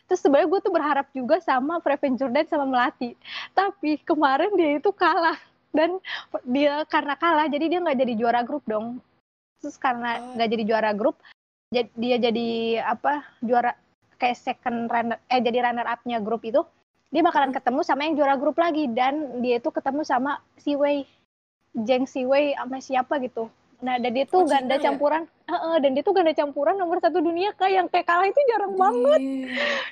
Terus 0.08 0.24
sebenarnya 0.24 0.48
gue 0.48 0.60
tuh 0.64 0.74
berharap 0.74 1.08
juga 1.12 1.40
sama 1.44 1.84
Preven 1.84 2.16
Jordan 2.16 2.48
sama 2.48 2.66
Melati. 2.68 3.16
Tapi 3.52 4.00
kemarin 4.08 4.52
dia 4.56 4.80
itu 4.80 4.92
kalah. 4.96 5.38
Dan 5.72 6.00
dia 6.48 6.84
karena 6.88 7.16
kalah 7.16 7.48
jadi 7.48 7.66
dia 7.72 7.80
nggak 7.80 8.00
jadi 8.00 8.14
juara 8.16 8.42
grup 8.44 8.64
dong. 8.68 9.00
Terus 9.64 9.76
karena 9.80 10.20
oh. 10.20 10.36
nggak 10.36 10.48
oh. 10.48 10.54
jadi 10.56 10.64
juara 10.68 10.92
grup 10.96 11.16
dia 11.72 12.20
jadi 12.20 12.84
apa 12.84 13.24
juara 13.40 13.72
kayak 14.20 14.36
second 14.36 14.92
runner 14.92 15.16
eh 15.32 15.40
jadi 15.40 15.72
runner 15.72 15.88
upnya 15.88 16.20
grup 16.20 16.44
itu 16.44 16.60
dia 17.08 17.24
bakalan 17.24 17.56
ketemu 17.56 17.80
sama 17.88 18.04
yang 18.04 18.20
juara 18.20 18.36
grup 18.36 18.60
lagi. 18.60 18.92
Dan 18.92 19.40
dia 19.40 19.64
itu 19.64 19.72
ketemu 19.72 20.04
sama 20.04 20.44
Siwei 20.60 21.08
Jeng 21.72 22.04
Siwei 22.04 22.52
sama 22.60 22.84
siapa 22.84 23.16
gitu 23.24 23.48
Nah, 23.82 23.98
dan 23.98 24.12
dia 24.14 24.26
tuh 24.30 24.46
oh, 24.46 24.48
ganda 24.48 24.78
Cina, 24.78 24.86
campuran, 24.94 25.26
ya? 25.26 25.58
uh, 25.58 25.78
dan 25.82 25.90
dia 25.98 26.04
tuh 26.06 26.14
ganda 26.14 26.34
campuran 26.38 26.78
nomor 26.78 27.02
satu 27.02 27.18
dunia 27.18 27.50
kak. 27.58 27.74
Yang 27.74 27.90
kayak 27.90 28.06
kalah 28.06 28.28
itu 28.30 28.40
jarang 28.46 28.74
banget. 28.78 29.20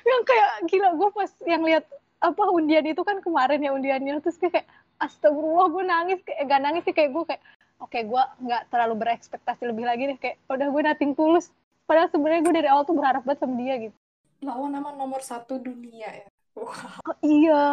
Yang 0.06 0.22
kayak 0.30 0.50
gila 0.70 0.88
gue 0.94 1.08
pas 1.10 1.30
yang 1.42 1.62
lihat 1.66 1.84
apa 2.22 2.42
undian 2.54 2.86
itu 2.86 3.02
kan 3.02 3.18
kemarin 3.18 3.58
ya 3.58 3.74
undiannya. 3.74 4.22
Terus 4.22 4.38
kayak 4.38 4.62
astagfirullah 5.02 5.66
gue 5.74 5.82
nangis. 5.82 6.18
Kayak 6.22 6.42
gak 6.46 6.62
nangis 6.62 6.82
sih 6.86 6.94
kayak 6.94 7.10
gue 7.10 7.24
kayak 7.34 7.42
oke 7.82 7.90
okay, 7.90 8.02
gue 8.06 8.22
nggak 8.46 8.62
terlalu 8.70 8.94
berekspektasi 9.02 9.62
lebih 9.66 9.84
lagi 9.90 10.02
nih. 10.14 10.18
Kayak 10.22 10.36
udah 10.46 10.68
gue 10.70 10.82
nating 10.86 11.12
tulus. 11.18 11.50
Padahal 11.90 12.06
sebenarnya 12.14 12.40
gue 12.46 12.54
dari 12.54 12.68
awal 12.70 12.86
tuh 12.86 12.94
berharap 12.94 13.26
banget 13.26 13.42
sama 13.42 13.58
dia 13.58 13.74
gitu. 13.90 13.96
Lawan 14.46 14.70
nama 14.70 14.94
nomor 14.94 15.18
satu 15.26 15.58
dunia 15.58 16.06
ya. 16.06 16.26
Wow. 16.54 16.70
oh, 17.10 17.16
iya. 17.26 17.64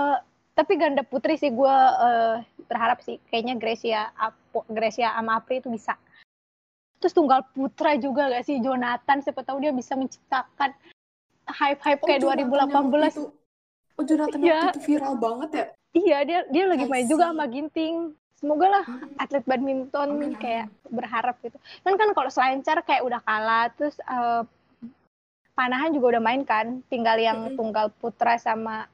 Tapi 0.58 0.74
ganda 0.82 1.06
putri 1.06 1.38
sih 1.38 1.54
gue 1.54 1.76
uh, 2.02 2.42
berharap 2.66 3.06
sih. 3.06 3.22
Kayaknya 3.30 3.56
Gracia 3.62 4.02
Apo, 4.18 4.66
Gracia 4.66 5.14
sama 5.14 5.38
Apri 5.38 5.62
itu 5.62 5.70
bisa 5.70 5.94
terus 6.98 7.13
tunggal 7.13 7.46
putra 7.54 7.96
juga 7.98 8.30
gak 8.30 8.46
sih? 8.46 8.58
Jonathan 8.62 9.22
siapa 9.22 9.42
tahu 9.46 9.62
dia 9.62 9.72
bisa 9.74 9.94
menciptakan 9.94 10.74
hype-hype 11.48 12.01
kayak 12.04 12.22
oh, 12.24 12.36
2018 12.36 13.13
itu, 13.13 13.24
oh 13.96 14.04
Jonathan 14.04 14.39
ya. 14.44 14.60
itu 14.70 14.82
viral 14.84 15.16
banget 15.16 15.50
ya? 15.54 15.66
Iya 15.98 16.18
dia 16.27 16.39
dia 16.51 16.63
lagi 16.70 16.86
main 16.86 17.06
juga 17.08 17.32
sama 17.32 17.46
Ginting. 17.48 18.13
Semoga 18.38 18.70
lah 18.70 18.84
hmm. 18.86 19.18
atlet 19.18 19.46
badminton 19.50 20.10
amin, 20.13 20.38
kayak 20.38 20.70
berharap 20.94 21.42
gitu. 21.42 21.58
Kan 21.82 21.98
kan 21.98 22.13
kalau 22.13 22.30
selancar 22.30 22.77
kayak 22.86 23.01
udah 23.01 23.18
kalah 23.25 23.66
terus 23.74 23.98
uh, 24.06 24.46
panahan 25.58 25.89
juga 25.89 26.18
udah 26.18 26.22
main 26.22 26.46
kan? 26.46 26.86
Tinggal 26.86 27.18
yang 27.18 27.39
hmm. 27.50 27.56
tunggal 27.58 27.89
putra 27.98 28.38
sama 28.38 28.86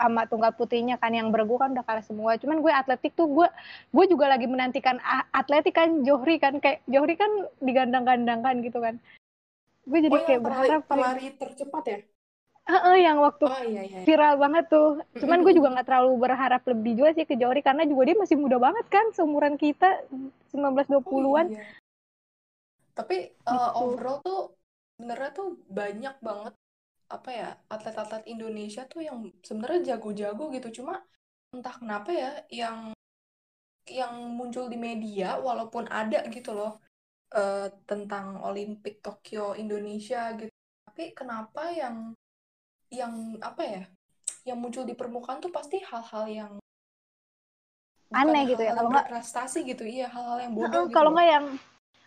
sama 0.00 0.24
tunggal 0.24 0.56
putrinya 0.56 0.96
kan 0.96 1.12
yang 1.12 1.28
bergu 1.28 1.60
kan 1.60 1.76
udah 1.76 1.84
kalah 1.84 2.00
semua 2.00 2.40
cuman 2.40 2.64
gue 2.64 2.72
atletik 2.72 3.12
tuh 3.12 3.28
gue 3.28 3.48
gue 3.92 4.04
juga 4.08 4.32
lagi 4.32 4.48
menantikan 4.48 4.96
atletik 5.36 5.76
kan 5.76 6.00
Johri 6.00 6.40
kan 6.40 6.56
kayak 6.56 6.80
Johri 6.88 7.20
kan 7.20 7.28
digandang-gandangkan 7.60 8.64
gitu 8.64 8.80
kan 8.80 8.96
gue 9.84 9.98
jadi 10.00 10.16
oh, 10.16 10.24
kayak 10.24 10.40
berharap 10.40 10.82
pelari 10.88 11.28
tercepat 11.36 11.84
ya 11.84 12.00
Uh, 12.70 12.94
uh, 12.94 12.96
yang 13.02 13.18
waktu 13.18 13.50
oh, 13.50 13.64
iya, 13.66 13.82
iya. 13.82 14.00
viral 14.06 14.38
banget 14.38 14.70
tuh. 14.70 15.02
Cuman 15.18 15.42
gue 15.42 15.58
juga 15.58 15.74
nggak 15.74 15.90
terlalu 15.90 16.12
berharap 16.22 16.62
lebih 16.70 17.02
juga 17.02 17.10
sih 17.18 17.26
ke 17.26 17.34
Johri 17.34 17.66
karena 17.66 17.82
juga 17.82 18.06
dia 18.06 18.14
masih 18.20 18.36
muda 18.38 18.62
banget 18.62 18.86
kan, 18.86 19.10
seumuran 19.10 19.58
kita 19.58 20.06
19-20-an. 20.54 21.50
Oh, 21.50 21.50
iya. 21.50 21.66
Tapi 22.94 23.16
uh, 23.42 23.50
gitu. 23.50 23.74
overall 23.80 24.18
tuh 24.22 24.40
benernya 25.00 25.30
tuh 25.34 25.56
banyak 25.66 26.14
banget 26.20 26.54
apa 27.10 27.30
ya 27.34 27.48
atlet-atlet 27.66 28.22
Indonesia 28.30 28.86
tuh 28.86 29.02
yang 29.02 29.18
sebenarnya 29.42 29.94
jago-jago 29.94 30.54
gitu. 30.54 30.82
Cuma 30.82 31.02
entah 31.50 31.74
kenapa 31.74 32.14
ya 32.14 32.30
yang 32.48 32.94
yang 33.90 34.14
muncul 34.38 34.70
di 34.70 34.78
media 34.78 35.34
walaupun 35.42 35.90
ada 35.90 36.22
gitu 36.30 36.54
loh 36.54 36.78
uh, 37.34 37.66
tentang 37.90 38.38
Olimpik 38.46 39.02
Tokyo 39.02 39.58
Indonesia 39.58 40.30
gitu. 40.38 40.54
Tapi 40.86 41.10
kenapa 41.10 41.74
yang 41.74 42.14
yang 42.90 43.38
apa 43.42 43.62
ya 43.66 43.82
yang 44.46 44.58
muncul 44.62 44.86
di 44.86 44.94
permukaan 44.94 45.42
tuh 45.42 45.50
pasti 45.50 45.82
hal-hal 45.82 46.24
yang 46.30 46.52
aneh 48.10 48.42
gitu 48.50 48.62
ya 48.62 48.74
kalau 48.74 48.90
nggak 48.90 49.10
prestasi 49.10 49.66
gitu. 49.66 49.82
Iya 49.82 50.06
hal-hal 50.10 50.38
yang 50.46 50.52
bodoh 50.54 50.86
gitu 50.86 50.94
kalau 50.94 51.10
nggak 51.14 51.28
yang 51.30 51.46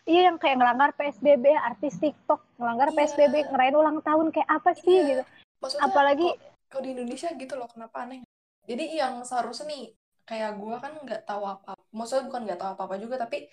iya 0.04 0.32
yang 0.32 0.38
kayak 0.38 0.60
ngelanggar 0.60 0.92
PSBB 1.00 1.46
artis 1.56 1.96
TikTok 2.00 2.42
ngelanggar 2.60 2.90
iya. 2.92 2.96
PSBB 2.98 3.36
ngerayain 3.52 3.78
ulang 3.78 4.00
tahun 4.04 4.28
kayak 4.36 4.50
apa 4.50 4.72
sih 4.76 4.92
iya. 4.92 5.08
gitu. 5.10 5.24
Maksudnya, 5.64 5.84
apalagi 5.88 6.28
kalau 6.68 6.82
di 6.84 6.92
Indonesia 6.98 7.30
gitu 7.34 7.54
loh 7.56 7.70
kenapa 7.72 8.04
aneh? 8.04 8.22
Jadi 8.68 9.00
yang 9.00 9.24
seharusnya 9.24 9.72
nih 9.72 9.84
kayak 10.24 10.56
gue 10.56 10.76
kan 10.80 10.94
nggak 11.04 11.28
tahu 11.28 11.44
apa 11.44 11.76
maksudnya 11.92 12.32
bukan 12.32 12.42
nggak 12.48 12.60
tahu 12.64 12.70
apa 12.80 12.84
apa 12.88 12.96
juga 12.96 13.16
tapi 13.20 13.52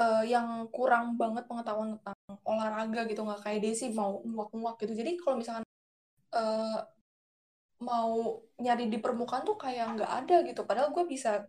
uh, 0.00 0.24
yang 0.24 0.68
kurang 0.72 1.16
banget 1.20 1.44
pengetahuan 1.44 2.00
tentang 2.00 2.16
olahraga 2.44 3.04
gitu 3.08 3.20
nggak 3.24 3.40
kayak 3.44 3.60
Desi 3.64 3.92
mau 3.92 4.20
nguak-nguak 4.24 4.76
gitu. 4.84 4.92
Jadi 4.96 5.10
kalau 5.20 5.36
misalkan 5.40 5.64
uh, 6.36 6.78
mau 7.84 8.40
nyari 8.56 8.88
di 8.88 8.98
permukaan 9.00 9.44
tuh 9.44 9.56
kayak 9.60 10.00
nggak 10.00 10.12
ada 10.24 10.36
gitu. 10.48 10.60
Padahal 10.64 10.92
gue 10.92 11.04
bisa 11.04 11.44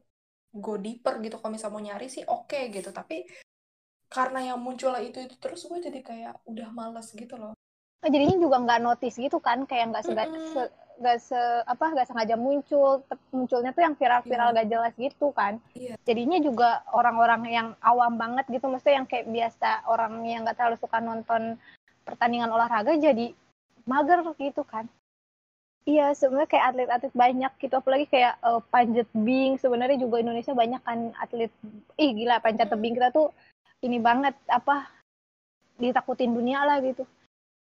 go 0.52 0.80
deeper 0.80 1.20
gitu 1.24 1.40
kalau 1.40 1.54
misalnya 1.56 1.76
mau 1.76 1.84
nyari 1.84 2.08
sih 2.12 2.24
oke 2.28 2.52
okay, 2.52 2.72
gitu. 2.72 2.90
Tapi 2.92 3.28
karena 4.08 4.54
yang 4.54 4.60
muncul 4.60 4.96
itu 5.00 5.20
itu 5.24 5.36
terus 5.40 5.68
gue 5.68 5.80
jadi 5.84 6.00
kayak 6.04 6.34
udah 6.48 6.70
males 6.72 7.12
gitu 7.12 7.36
loh 7.36 7.54
oh, 8.04 8.10
jadinya 8.10 8.38
juga 8.40 8.58
nggak 8.64 8.82
notice 8.84 9.18
gitu 9.20 9.38
kan 9.44 9.68
kayak 9.68 9.92
nggak 9.92 10.04
mm 10.08 10.16
-hmm. 10.16 10.52
se 10.56 10.62
nggak 10.98 11.18
se 11.22 11.38
apa 11.70 11.94
nggak 11.94 12.08
sengaja 12.10 12.34
muncul 12.34 13.06
munculnya 13.30 13.70
tuh 13.70 13.86
yang 13.86 13.94
viral-viral 13.94 14.50
yeah. 14.50 14.58
gak 14.58 14.70
jelas 14.74 14.94
gitu 14.98 15.28
kan 15.30 15.62
yeah. 15.78 15.94
jadinya 16.10 16.42
juga 16.42 16.82
orang-orang 16.90 17.42
yang 17.54 17.68
awam 17.86 18.18
banget 18.18 18.50
gitu 18.50 18.66
maksudnya 18.66 19.06
yang 19.06 19.08
kayak 19.08 19.30
biasa 19.30 19.86
orang 19.86 20.26
yang 20.26 20.42
nggak 20.42 20.58
terlalu 20.58 20.78
suka 20.82 20.98
nonton 20.98 21.62
pertandingan 22.02 22.50
olahraga 22.50 22.98
jadi 22.98 23.30
mager 23.86 24.26
gitu 24.42 24.66
kan 24.66 24.90
Iya, 25.88 26.12
sebenarnya 26.20 26.52
kayak 26.52 26.66
atlet-atlet 26.68 27.14
banyak 27.16 27.54
gitu, 27.64 27.80
apalagi 27.80 28.12
kayak 28.12 28.36
uh, 28.44 28.60
panjat 28.60 29.08
tebing. 29.16 29.56
Sebenarnya 29.56 29.96
juga 29.96 30.20
Indonesia 30.20 30.52
banyak 30.52 30.84
kan 30.84 31.16
atlet. 31.16 31.48
Ih 31.96 32.12
gila, 32.12 32.44
panjat 32.44 32.68
tebing 32.68 33.00
kita 33.00 33.08
tuh 33.16 33.32
ini 33.86 33.98
banget 34.02 34.34
apa 34.50 34.90
ditakutin 35.78 36.34
dunia 36.34 36.66
lah 36.66 36.82
gitu. 36.82 37.06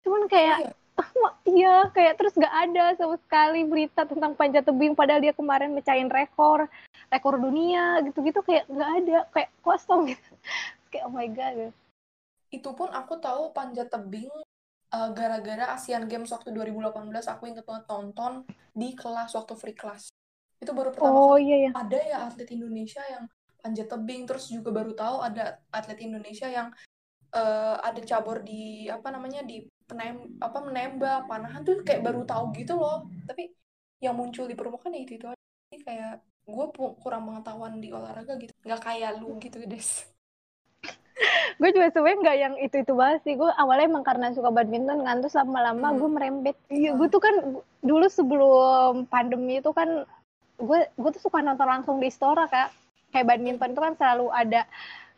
Cuman 0.01 0.25
kayak 0.25 0.73
oh, 0.97 1.33
iya? 1.45 1.89
Kayak 1.93 2.17
terus 2.17 2.33
gak 2.33 2.51
ada 2.51 2.97
sama 2.97 3.15
sekali 3.21 3.61
berita 3.63 4.05
tentang 4.09 4.33
panjat 4.33 4.65
tebing 4.65 4.97
padahal 4.97 5.21
dia 5.21 5.33
kemarin 5.33 5.73
mecahin 5.73 6.09
rekor 6.09 6.65
rekor 7.13 7.37
dunia 7.37 8.01
gitu-gitu 8.03 8.41
kayak 8.43 8.65
gak 8.67 8.91
ada 9.03 9.17
kayak 9.31 9.49
kosong 9.61 10.11
gitu. 10.11 10.31
Kayak 10.87 11.03
oh 11.11 11.13
my 11.13 11.27
god. 11.27 11.53
Gitu. 11.55 11.73
itu 12.47 12.69
pun 12.71 12.87
aku 12.95 13.19
tahu 13.19 13.51
panjat 13.51 13.91
tebing 13.91 14.31
uh, 14.95 15.09
gara-gara 15.11 15.75
Asian 15.75 16.07
Games 16.07 16.31
waktu 16.31 16.55
2018 16.55 17.11
aku 17.27 17.43
inget 17.51 17.67
banget 17.67 17.85
nonton 17.91 18.47
di 18.71 18.95
kelas 18.95 19.35
waktu 19.35 19.53
free 19.59 19.75
class. 19.75 20.07
Itu 20.63 20.71
baru 20.71 20.95
pertama 20.95 21.11
oh, 21.11 21.35
kali 21.35 21.43
iya, 21.43 21.57
iya. 21.67 21.71
ada 21.75 21.99
ya 21.99 22.17
atlet 22.31 22.49
Indonesia 22.55 23.03
yang 23.11 23.27
panjat 23.67 23.91
tebing. 23.91 24.23
Terus 24.23 24.47
juga 24.47 24.71
baru 24.71 24.95
tahu 24.95 25.19
ada 25.19 25.59
atlet 25.75 25.99
Indonesia 25.99 26.47
yang 26.47 26.71
uh, 27.35 27.75
ada 27.83 27.99
cabur 28.07 28.39
di 28.39 28.87
apa 28.87 29.11
namanya 29.11 29.43
di 29.43 29.67
penem 29.87 30.39
apa 30.39 30.59
menembak 30.63 31.27
panahan 31.27 31.63
tuh 31.67 31.83
kayak 31.83 32.07
baru 32.07 32.23
tahu 32.23 32.55
gitu 32.55 32.79
loh. 32.79 33.03
Tapi 33.27 33.51
yang 33.99 34.15
muncul 34.15 34.47
di 34.47 34.55
permukaan 34.55 34.95
ya 34.95 35.03
itu 35.03 35.19
itu 35.19 35.27
aja. 35.27 35.43
Jadi 35.67 35.77
kayak 35.83 36.13
gue 36.47 36.65
kurang 37.03 37.27
pengetahuan 37.27 37.83
di 37.83 37.91
olahraga 37.91 38.39
gitu. 38.39 38.55
Nggak 38.63 38.81
kayak 38.87 39.19
lu 39.19 39.35
gitu 39.43 39.59
des. 39.67 40.07
Gue 41.57 41.73
juga 41.73 41.89
sebenarnya 41.89 42.21
nggak 42.21 42.37
yang 42.37 42.55
itu 42.61 42.75
itu 42.85 42.93
banget 42.93 43.19
sih. 43.25 43.33
Gue 43.35 43.49
awalnya 43.57 43.89
emang 43.89 44.05
karena 44.05 44.29
suka 44.31 44.53
badminton 44.53 45.01
kan 45.03 45.19
terus 45.19 45.35
lama-lama 45.35 45.89
hmm. 45.91 45.97
gue 45.97 46.09
merembet. 46.13 46.57
Iya. 46.69 46.93
Gue 46.95 47.07
tuh 47.09 47.19
kan 47.19 47.35
dulu 47.81 48.05
sebelum 48.07 49.09
pandemi 49.09 49.59
itu 49.59 49.73
kan 49.73 50.05
gue 50.57 50.79
gue 50.89 51.09
tuh 51.17 51.21
suka 51.21 51.41
nonton 51.41 51.69
langsung 51.69 51.97
di 52.01 52.09
Istora 52.09 52.49
kak 52.49 52.86
kayak 53.11 53.25
badminton 53.27 53.71
itu 53.73 53.81
kan 53.81 53.93
selalu 53.95 54.27
ada 54.31 54.61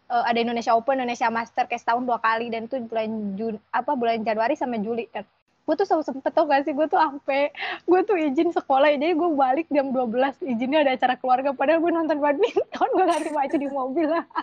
uh, 0.10 0.24
ada 0.26 0.40
Indonesia 0.42 0.74
Open, 0.74 1.00
Indonesia 1.00 1.30
Master 1.30 1.70
kayak 1.70 1.82
setahun 1.86 2.04
dua 2.04 2.20
kali 2.20 2.50
dan 2.50 2.66
itu 2.66 2.82
bulan 2.84 3.10
Jun 3.38 3.56
apa 3.70 3.92
bulan 3.94 4.26
Januari 4.26 4.58
sampai 4.58 4.82
Juli 4.82 5.06
kan. 5.10 5.24
Gue 5.70 5.78
tuh 5.78 5.86
sempet 5.86 6.34
tau 6.34 6.50
gak 6.50 6.66
sih 6.66 6.74
gue 6.74 6.88
tuh 6.90 6.98
sampai 6.98 7.54
gue 7.86 8.00
tuh 8.02 8.18
izin 8.18 8.50
sekolah 8.50 8.90
jadi 8.98 9.14
gue 9.14 9.30
balik 9.38 9.70
jam 9.70 9.94
12 9.94 10.42
izinnya 10.42 10.82
ada 10.82 10.98
acara 10.98 11.14
keluarga 11.14 11.54
padahal 11.54 11.78
gue 11.78 11.94
nonton 11.94 12.18
badminton 12.18 12.90
gue 12.90 13.06
ganti 13.06 13.30
baju 13.30 13.56
di 13.56 13.70
mobil 13.70 14.08
lah. 14.10 14.26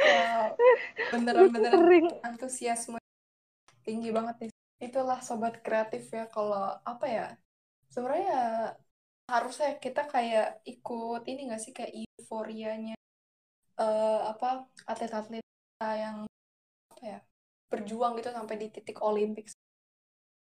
wow, 0.00 0.56
beneran 1.12 1.52
beneran 1.52 2.04
antusiasme 2.24 2.96
tinggi 3.84 4.08
banget 4.08 4.48
nih. 4.48 4.50
Itulah 4.82 5.20
sobat 5.20 5.60
kreatif 5.60 6.08
ya 6.08 6.24
kalau 6.32 6.80
apa 6.82 7.06
ya 7.06 7.26
sebenarnya 7.92 8.72
harusnya 9.32 9.80
kita 9.80 10.04
kayak 10.12 10.60
ikut 10.68 11.22
ini 11.24 11.48
gak 11.48 11.62
sih 11.64 11.72
kayak 11.72 11.92
euforianya 11.96 12.96
uh, 13.80 14.20
apa 14.32 14.68
atlet-atlet 14.84 15.40
yang 15.82 16.28
apa 16.92 17.02
ya 17.02 17.18
berjuang 17.72 18.12
gitu 18.20 18.28
sampai 18.28 18.56
di 18.60 18.68
titik 18.68 19.00
Olimpik. 19.00 19.50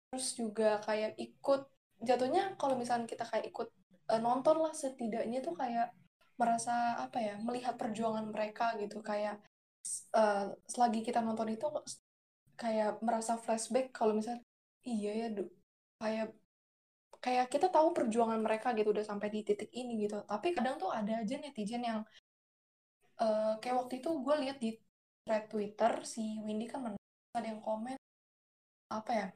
Terus 0.08 0.28
juga 0.40 0.80
kayak 0.80 1.20
ikut 1.20 1.60
jatuhnya 2.00 2.56
kalau 2.56 2.74
misalnya 2.80 3.06
kita 3.06 3.28
kayak 3.28 3.52
ikut 3.52 3.68
uh, 4.08 4.20
nonton 4.20 4.56
lah 4.64 4.72
setidaknya 4.72 5.44
tuh 5.44 5.54
kayak 5.54 5.92
merasa 6.40 6.96
apa 6.98 7.20
ya 7.20 7.34
melihat 7.44 7.76
perjuangan 7.76 8.26
mereka 8.32 8.74
gitu. 8.80 9.04
Kayak 9.04 9.38
uh, 10.16 10.50
selagi 10.64 11.04
kita 11.04 11.20
nonton 11.20 11.52
itu 11.52 11.68
kayak 12.56 12.98
merasa 13.04 13.36
flashback 13.36 13.92
kalau 13.92 14.16
misalnya 14.16 14.42
iya 14.82 15.28
ya 15.28 15.28
kayak 16.02 16.34
kayak 17.22 17.46
kita 17.54 17.70
tahu 17.70 17.94
perjuangan 17.94 18.42
mereka 18.42 18.74
gitu 18.74 18.90
udah 18.90 19.06
sampai 19.06 19.30
di 19.30 19.46
titik 19.46 19.70
ini 19.70 20.04
gitu. 20.04 20.26
Tapi 20.26 20.50
kadang 20.50 20.76
tuh 20.76 20.90
ada 20.90 21.22
aja 21.22 21.38
netizen 21.38 21.86
yang 21.86 22.02
uh, 23.22 23.54
kayak 23.62 23.86
waktu 23.86 24.02
itu 24.02 24.10
gue 24.10 24.34
lihat 24.42 24.58
di 24.58 24.74
thread 25.22 25.46
Twitter 25.46 26.02
si 26.02 26.42
Windy 26.42 26.66
kan 26.66 26.98
ada 27.32 27.46
yang 27.46 27.62
komen 27.62 27.94
apa 28.90 29.10
ya 29.14 29.26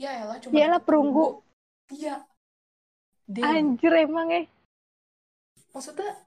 ya 0.00 0.10
elah 0.24 0.40
cuma 0.40 0.56
lah 0.56 0.80
perunggu. 0.80 1.44
Iya. 1.92 2.24
Anjir 3.44 3.92
emang 3.92 4.32
eh. 4.32 4.46
Maksudnya 5.76 6.24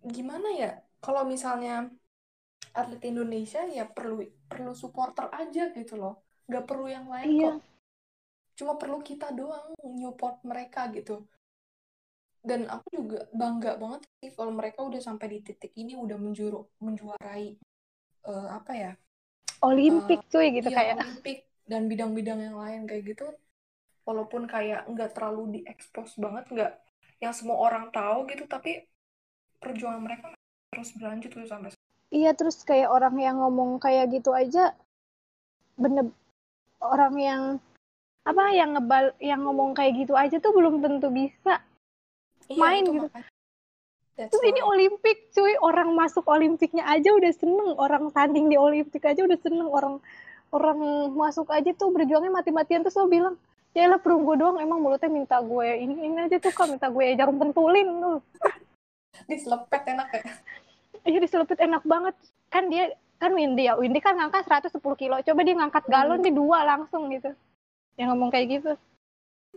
gimana 0.00 0.48
ya 0.56 0.70
kalau 1.04 1.28
misalnya 1.28 1.92
atlet 2.72 3.04
Indonesia 3.04 3.68
ya 3.68 3.84
perlu 3.84 4.24
perlu 4.48 4.72
supporter 4.72 5.28
aja 5.28 5.68
gitu 5.76 6.00
loh. 6.00 6.24
Nggak 6.48 6.64
perlu 6.64 6.88
yang 6.88 7.06
lain 7.12 7.28
iya. 7.36 7.52
kok 7.52 7.77
cuma 8.58 8.74
perlu 8.74 8.98
kita 8.98 9.30
doang 9.30 9.70
nyupport 9.86 10.42
mereka 10.42 10.90
gitu. 10.90 11.22
Dan 12.42 12.66
aku 12.66 12.86
juga 12.90 13.30
bangga 13.30 13.78
banget 13.78 14.02
sih 14.18 14.34
kalau 14.34 14.50
mereka 14.50 14.82
udah 14.82 14.98
sampai 14.98 15.26
di 15.30 15.38
titik 15.46 15.70
ini 15.78 15.94
udah 15.94 16.18
menjuru 16.18 16.66
menjuarai 16.82 17.54
uh, 18.26 18.48
apa 18.54 18.72
ya 18.74 18.92
Olimpik 19.62 20.26
uh, 20.26 20.28
cuy 20.30 20.46
gitu 20.58 20.70
iya, 20.70 20.76
kayak. 20.76 20.94
Olimpik 21.02 21.38
dan 21.68 21.86
bidang-bidang 21.86 22.38
yang 22.42 22.56
lain 22.58 22.86
kayak 22.90 23.14
gitu. 23.14 23.26
Walaupun 24.02 24.50
kayak 24.50 24.88
nggak 24.90 25.14
terlalu 25.14 25.60
diekspos 25.60 26.16
banget 26.16 26.44
nggak 26.50 26.72
yang 27.18 27.34
semua 27.34 27.58
orang 27.58 27.90
tahu 27.90 28.30
gitu 28.30 28.46
tapi 28.46 28.86
perjuangan 29.58 30.02
mereka 30.02 30.30
terus 30.70 30.94
berlanjut 30.94 31.30
tuh 31.34 31.46
sampai 31.50 31.74
iya 32.14 32.30
terus 32.32 32.62
kayak 32.62 32.88
orang 32.88 33.18
yang 33.18 33.36
ngomong 33.42 33.82
kayak 33.82 34.10
gitu 34.14 34.30
aja 34.30 34.74
bener 35.74 36.10
orang 36.78 37.14
yang 37.18 37.42
apa 38.28 38.52
yang 38.52 38.76
ngebal 38.76 39.16
yang 39.24 39.40
ngomong 39.40 39.72
kayak 39.72 40.04
gitu 40.04 40.12
aja 40.12 40.36
tuh 40.36 40.52
belum 40.52 40.84
tentu 40.84 41.08
bisa 41.08 41.64
iya, 42.52 42.60
main 42.60 42.84
gitu. 42.84 43.08
Terus 44.18 44.42
ini 44.42 44.60
Olimpik, 44.66 45.30
cuy. 45.30 45.54
Orang 45.62 45.94
masuk 45.94 46.26
Olimpiknya 46.26 46.82
aja 46.90 47.14
udah 47.14 47.30
seneng. 47.30 47.78
Orang 47.78 48.10
tanding 48.10 48.50
di 48.50 48.58
Olimpik 48.58 49.06
aja 49.06 49.22
udah 49.22 49.38
seneng. 49.38 49.70
Orang 49.70 50.02
orang 50.50 50.78
masuk 51.14 51.46
aja 51.54 51.70
tuh 51.70 51.94
berjuangnya 51.94 52.34
mati-matian. 52.34 52.82
Terus 52.82 52.98
lo 52.98 53.06
bilang, 53.06 53.38
ya 53.78 53.86
lah 53.86 54.02
perunggu 54.02 54.34
doang. 54.34 54.58
Emang 54.58 54.82
mulutnya 54.82 55.06
minta 55.06 55.38
gue 55.38 55.68
ini 55.78 56.10
ini 56.10 56.18
aja 56.18 56.42
tuh 56.42 56.50
kan 56.50 56.66
minta 56.66 56.90
gue 56.90 57.14
jarum 57.14 57.38
pentulin 57.38 57.88
tuh 58.02 58.18
diselepet 59.30 59.82
enak 59.86 60.08
ya? 60.10 60.22
Iya 61.06 61.18
diselepet 61.22 61.58
enak 61.62 61.86
banget. 61.86 62.18
Kan 62.50 62.74
dia 62.74 62.90
kan 63.22 63.30
Windy 63.30 63.70
ya. 63.70 63.78
Windy 63.78 64.02
kan 64.02 64.18
ngangkat 64.18 64.50
110 64.50 64.82
kilo. 64.98 65.14
Coba 65.22 65.40
dia 65.46 65.54
ngangkat 65.54 65.86
galon 65.86 66.18
hmm. 66.18 66.26
di 66.26 66.32
dua 66.34 66.66
langsung 66.66 67.06
gitu 67.14 67.30
yang 67.98 68.14
ngomong 68.14 68.30
kayak 68.30 68.46
gitu 68.58 68.72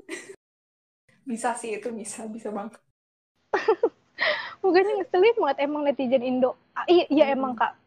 bisa 1.30 1.54
sih 1.56 1.78
itu 1.78 1.88
bisa 1.94 2.26
bisa 2.28 2.50
banget 2.50 2.82
bukannya 4.66 4.94
ngeselin 5.00 5.38
banget 5.38 5.58
emang 5.64 5.82
netizen 5.86 6.26
Indo 6.26 6.58
ah, 6.74 6.86
iya 6.90 7.06
iya 7.08 7.26
hmm. 7.30 7.36
emang 7.38 7.54
kak 7.56 7.78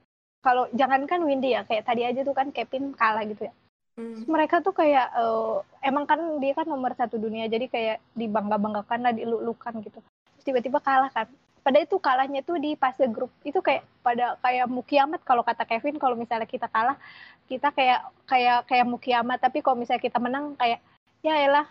kalau 0.41 0.71
jangankan 0.73 1.27
Windy 1.27 1.53
ya 1.53 1.67
kayak 1.67 1.85
tadi 1.85 2.07
aja 2.07 2.21
tuh 2.23 2.37
kan 2.37 2.55
Kevin 2.55 2.95
kalah 2.95 3.27
gitu 3.27 3.51
ya 3.51 3.55
Hmm. 3.95 4.27
Mereka 4.27 4.59
tuh 4.67 4.75
kayak 4.75 5.15
uh, 5.15 5.63
emang 5.79 6.03
kan 6.03 6.19
dia 6.43 6.51
kan 6.51 6.67
nomor 6.67 6.99
satu 6.99 7.15
dunia 7.15 7.47
jadi 7.47 7.71
kayak 7.71 8.03
dibangga 8.19 8.59
banggakan 8.59 9.01
lah 9.07 9.15
dilulukan 9.15 9.75
gitu. 9.87 10.03
tiba-tiba 10.45 10.77
kalah 10.83 11.09
kan. 11.09 11.31
Pada 11.65 11.81
itu 11.81 11.97
kalahnya 11.97 12.45
tuh 12.45 12.61
di 12.61 12.77
fase 12.77 13.09
grup. 13.09 13.33
Itu 13.41 13.65
kayak 13.65 13.89
pada 14.05 14.37
kayak 14.45 14.69
mukiamat 14.69 15.25
kalau 15.25 15.41
kata 15.41 15.65
Kevin 15.65 15.97
kalau 15.97 16.15
misalnya 16.15 16.45
kita 16.45 16.69
kalah 16.69 17.01
kita 17.49 17.73
kayak 17.73 18.05
kayak 18.29 18.69
kayak 18.69 18.87
mukiamat. 18.87 19.41
Tapi 19.41 19.65
kalau 19.65 19.81
misalnya 19.81 20.05
kita 20.05 20.21
menang 20.21 20.53
kayak 20.61 20.85
ya 21.25 21.41
elah 21.41 21.67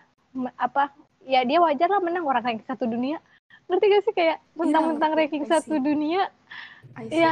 apa 0.58 0.90
ya 1.30 1.46
dia 1.46 1.62
wajar 1.62 1.88
lah 1.94 2.02
menang 2.02 2.26
orang 2.26 2.42
ranking 2.42 2.66
satu 2.66 2.90
dunia. 2.90 3.22
Ngerti 3.70 3.86
gak 3.86 4.02
sih? 4.10 4.14
Kayak 4.18 4.38
iya, 4.42 4.58
mentang-mentang 4.58 5.12
ya, 5.14 5.18
ranking 5.22 5.46
satu 5.46 5.76
dunia 5.78 6.28
see, 7.10 7.22
ya 7.22 7.32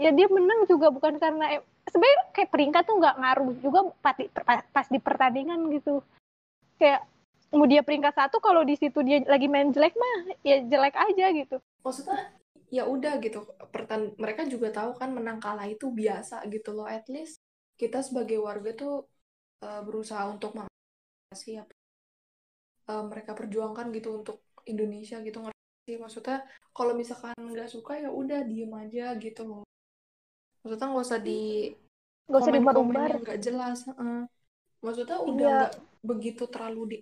ya 0.00 0.10
dia 0.10 0.26
menang 0.30 0.66
juga 0.66 0.90
bukan 0.90 1.20
karena 1.20 1.62
sebenarnya 1.86 2.20
kayak 2.34 2.50
peringkat 2.50 2.82
tuh 2.88 2.96
nggak 2.98 3.16
ngaruh 3.18 3.50
juga 3.60 3.80
pas 4.00 4.16
di, 4.16 4.26
pas 4.72 4.86
di 4.88 4.98
pertandingan 4.98 5.60
gitu. 5.74 6.02
Kayak 6.80 7.06
mau 7.52 7.68
dia 7.68 7.84
peringkat 7.84 8.16
satu 8.16 8.40
kalau 8.40 8.64
di 8.64 8.74
situ 8.80 8.98
dia 9.04 9.20
lagi 9.28 9.46
main 9.46 9.68
jelek 9.70 9.94
mah 9.94 10.36
ya 10.42 10.64
jelek 10.64 10.96
aja 10.96 11.26
gitu. 11.36 11.56
Maksudnya 11.84 12.32
ya 12.72 12.88
udah 12.88 13.20
gitu. 13.20 13.44
Pertan 13.68 14.16
mereka 14.16 14.48
juga 14.48 14.72
tahu 14.72 14.96
kan 14.96 15.12
menang 15.12 15.38
kalah 15.38 15.68
itu 15.68 15.92
biasa 15.92 16.42
gitu 16.48 16.72
loh. 16.72 16.88
At 16.88 17.06
least 17.12 17.38
kita 17.76 18.00
sebagai 18.00 18.40
warga 18.40 18.72
tuh 18.72 19.04
uh, 19.62 19.82
berusaha 19.84 20.24
untuk 20.32 20.56
mengatasi 20.56 21.60
apa 21.60 21.74
uh, 22.88 23.04
mereka 23.06 23.36
perjuangkan 23.36 23.92
gitu 23.92 24.24
untuk 24.24 24.40
Indonesia 24.64 25.18
gitu 25.20 25.42
ngerti 25.42 25.98
maksudnya 25.98 26.46
kalau 26.70 26.94
misalkan 26.94 27.34
nggak 27.36 27.68
suka 27.68 27.98
ya 27.98 28.08
udah 28.08 28.42
diem 28.48 28.72
aja 28.72 29.12
gitu 29.20 29.42
loh. 29.44 29.64
Maksudnya 30.62 30.86
nggak 30.88 31.04
usah 31.04 31.20
di 31.20 31.74
nggak 32.32 32.40
usah 32.40 32.52
yang 32.54 33.22
nggak 33.22 33.40
jelas 33.42 33.78
uh. 33.92 34.24
maksudnya 34.80 35.18
iya. 35.18 35.26
udah 35.26 35.52
nggak 35.68 35.74
begitu 36.02 36.44
terlalu 36.48 36.82
di 36.86 36.98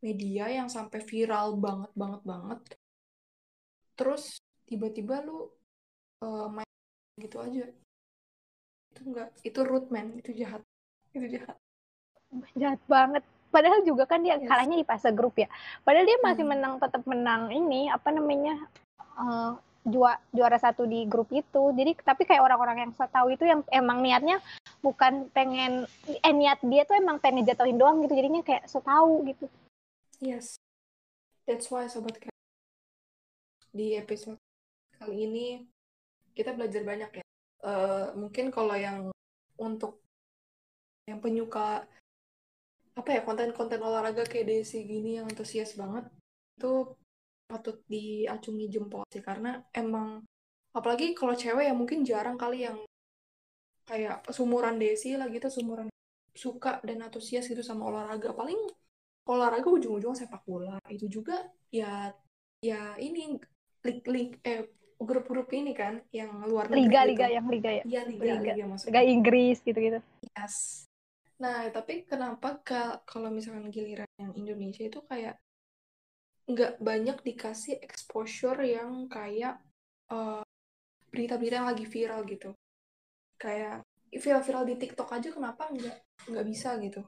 media 0.00 0.48
yang 0.48 0.68
sampai 0.72 1.04
viral 1.04 1.56
banget 1.60 1.92
banget 1.92 2.22
banget. 2.24 2.60
Terus 3.96 4.40
tiba-tiba 4.64 5.20
lu 5.20 5.48
uh, 6.24 6.48
main 6.48 6.72
gitu 7.20 7.36
aja. 7.40 7.68
Itu 8.96 9.00
enggak 9.12 9.28
itu 9.44 9.60
root 9.60 9.92
man 9.92 10.16
itu 10.16 10.32
jahat. 10.32 10.64
Itu 11.12 11.28
jahat. 11.28 11.56
Jahat 12.56 12.80
banget. 12.88 13.22
Padahal 13.50 13.82
juga 13.82 14.06
kan 14.06 14.22
dia 14.22 14.38
yes. 14.38 14.46
kalahnya 14.46 14.76
di 14.80 14.86
fase 14.86 15.10
grup 15.12 15.36
ya. 15.36 15.50
Padahal 15.84 16.06
dia 16.06 16.18
masih 16.24 16.44
hmm. 16.46 16.52
menang 16.56 16.74
tetap 16.80 17.02
menang 17.04 17.50
ini 17.50 17.90
apa 17.90 18.08
namanya 18.14 18.54
uh, 19.18 19.58
juara 19.84 20.22
juara 20.32 20.56
satu 20.56 20.88
di 20.88 21.04
grup 21.04 21.28
itu. 21.34 21.74
Jadi 21.76 21.98
tapi 22.00 22.24
kayak 22.24 22.40
orang-orang 22.40 22.88
yang 22.88 22.92
saya 22.96 23.10
tahu 23.12 23.36
itu 23.36 23.44
yang 23.44 23.60
emang 23.68 24.00
niatnya 24.00 24.40
bukan 24.80 25.28
pengen 25.34 25.84
eh 26.08 26.32
niat 26.32 26.62
dia 26.64 26.88
tuh 26.88 26.96
emang 26.96 27.20
pengen 27.20 27.44
jatuhin 27.44 27.76
doang 27.76 28.00
gitu. 28.06 28.16
Jadinya 28.16 28.40
kayak 28.40 28.64
so 28.70 28.80
tahu 28.80 29.28
gitu 29.28 29.50
yes. 30.20 30.60
That's 31.48 31.66
why 31.72 31.88
sobat 31.90 32.20
di 33.70 33.94
episode 33.94 34.38
kali 34.98 35.26
ini 35.26 35.46
kita 36.34 36.54
belajar 36.54 36.82
banyak 36.84 37.10
ya. 37.22 37.24
Uh, 37.60 38.06
mungkin 38.16 38.48
kalau 38.48 38.72
yang 38.72 39.12
untuk 39.60 40.00
yang 41.04 41.20
penyuka 41.20 41.84
apa 42.96 43.08
ya 43.10 43.20
konten-konten 43.24 43.80
olahraga 43.80 44.24
kayak 44.26 44.48
Desi 44.48 44.84
gini 44.84 45.20
yang 45.20 45.26
antusias 45.28 45.76
banget 45.76 46.08
itu 46.56 46.92
patut 47.48 47.82
diacungi 47.88 48.66
jempol 48.70 49.02
sih. 49.10 49.22
Karena 49.24 49.58
emang 49.74 50.22
apalagi 50.76 51.16
kalau 51.16 51.34
cewek 51.34 51.66
ya 51.66 51.74
mungkin 51.74 52.04
jarang 52.06 52.36
kali 52.38 52.68
yang 52.68 52.78
kayak 53.88 54.22
sumuran 54.30 54.78
Desi 54.78 55.18
lah 55.18 55.26
gitu 55.32 55.50
sumuran 55.50 55.90
suka 56.30 56.78
dan 56.86 57.02
antusias 57.06 57.48
gitu 57.50 57.62
sama 57.64 57.90
olahraga. 57.90 58.30
Paling 58.36 58.58
olahraga 59.30 59.68
ujung-ujung 59.70 60.18
sepak 60.18 60.42
bola. 60.42 60.82
Itu 60.90 61.06
juga 61.06 61.38
ya 61.70 62.10
ya 62.58 62.98
ini 62.98 63.38
lig 63.86 64.42
eh 64.42 64.66
grup-grup 65.00 65.48
ini 65.56 65.72
kan 65.72 66.04
yang 66.12 66.44
luar 66.44 66.68
negeri 66.68 66.84
liga 66.84 67.00
gitu. 67.00 67.10
liga 67.14 67.26
yang 67.30 67.46
liga 67.48 67.70
ya? 67.72 67.84
Iya 67.88 68.02
liga 68.04 68.24
liga, 68.26 68.52
liga, 68.52 68.76
liga 68.76 69.02
Inggris 69.06 69.56
gitu 69.64 69.78
gitu 69.80 69.98
yes. 70.36 70.84
Nah 71.40 71.72
tapi 71.72 72.04
kenapa 72.04 72.60
kalau 73.08 73.32
misalkan 73.32 73.72
giliran 73.72 74.10
yang 74.20 74.36
Indonesia 74.36 74.84
itu 74.84 75.00
kayak 75.08 75.40
nggak 76.50 76.82
banyak 76.82 77.16
dikasih 77.24 77.80
exposure 77.80 78.60
yang 78.60 79.08
kayak 79.08 79.56
eh, 80.12 80.44
berita-berita 81.08 81.64
yang 81.64 81.70
lagi 81.72 81.88
viral 81.88 82.28
gitu? 82.28 82.52
Kayak 83.40 83.88
viral-viral 84.12 84.68
di 84.68 84.74
TikTok 84.76 85.08
aja 85.16 85.32
kenapa 85.32 85.72
nggak 85.72 85.96
nggak 86.28 86.44
bisa 86.44 86.76
gitu 86.82 87.00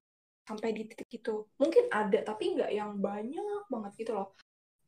sampai 0.42 0.74
di 0.74 0.82
titik 0.90 1.10
itu. 1.22 1.46
Mungkin 1.58 1.88
ada 1.90 2.18
tapi 2.26 2.58
nggak 2.58 2.70
yang 2.74 2.98
banyak 2.98 3.66
banget 3.70 3.92
gitu 4.02 4.12
loh. 4.18 4.34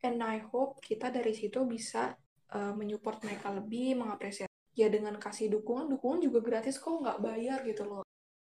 And 0.03 0.21
I 0.21 0.43
hope 0.43 0.83
kita 0.83 1.09
dari 1.09 1.33
situ 1.33 1.63
bisa 1.65 2.13
uh, 2.53 2.73
menyupport 2.75 3.23
mereka 3.25 3.49
lebih 3.55 3.97
mengapresiasi. 3.97 4.51
Ya 4.75 4.91
dengan 4.91 5.15
kasih 5.15 5.47
dukungan 5.47 5.87
dukungan 5.87 6.19
juga 6.19 6.43
gratis 6.43 6.75
kok 6.75 6.91
nggak 6.91 7.23
bayar 7.23 7.63
gitu 7.63 7.87
loh. 7.87 8.03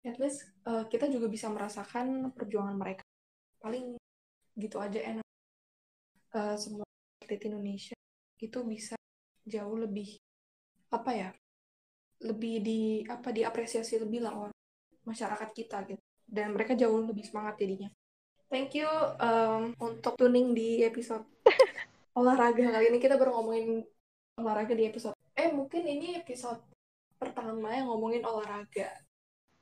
At 0.04 0.20
least 0.20 0.44
uh, 0.68 0.84
kita 0.84 1.08
juga 1.08 1.26
bisa 1.32 1.48
merasakan 1.48 2.32
perjuangan 2.36 2.76
mereka. 2.76 3.04
Paling 3.60 3.96
gitu 4.56 4.76
aja 4.76 5.00
enak 5.00 5.26
uh, 6.36 6.56
semua 6.60 6.84
atlet 7.24 7.40
Indonesia 7.48 7.96
itu 8.40 8.58
bisa 8.64 8.96
jauh 9.44 9.76
lebih 9.76 10.16
apa 10.90 11.10
ya 11.14 11.30
lebih 12.20 12.54
di 12.60 12.80
apa 13.08 13.32
diapresiasi 13.32 13.96
lebih 14.02 14.20
lah 14.20 14.34
oleh 14.36 14.56
masyarakat 15.08 15.48
kita 15.56 15.88
gitu 15.88 16.02
dan 16.30 16.54
mereka 16.54 16.78
jauh 16.78 17.02
lebih 17.02 17.26
semangat 17.26 17.58
jadinya. 17.58 17.90
Thank 18.50 18.78
you 18.78 18.90
um, 19.18 19.74
untuk 19.78 20.18
tuning 20.18 20.54
di 20.54 20.82
episode 20.82 21.22
olahraga 22.18 22.70
kali 22.70 22.90
ini. 22.90 22.98
Kita 22.98 23.18
baru 23.18 23.34
ngomongin 23.38 23.86
olahraga 24.38 24.74
di 24.74 24.86
episode. 24.86 25.14
Eh 25.34 25.50
mungkin 25.50 25.86
ini 25.86 26.18
episode 26.18 26.58
pertama 27.18 27.74
yang 27.74 27.90
ngomongin 27.90 28.22
olahraga. 28.26 28.90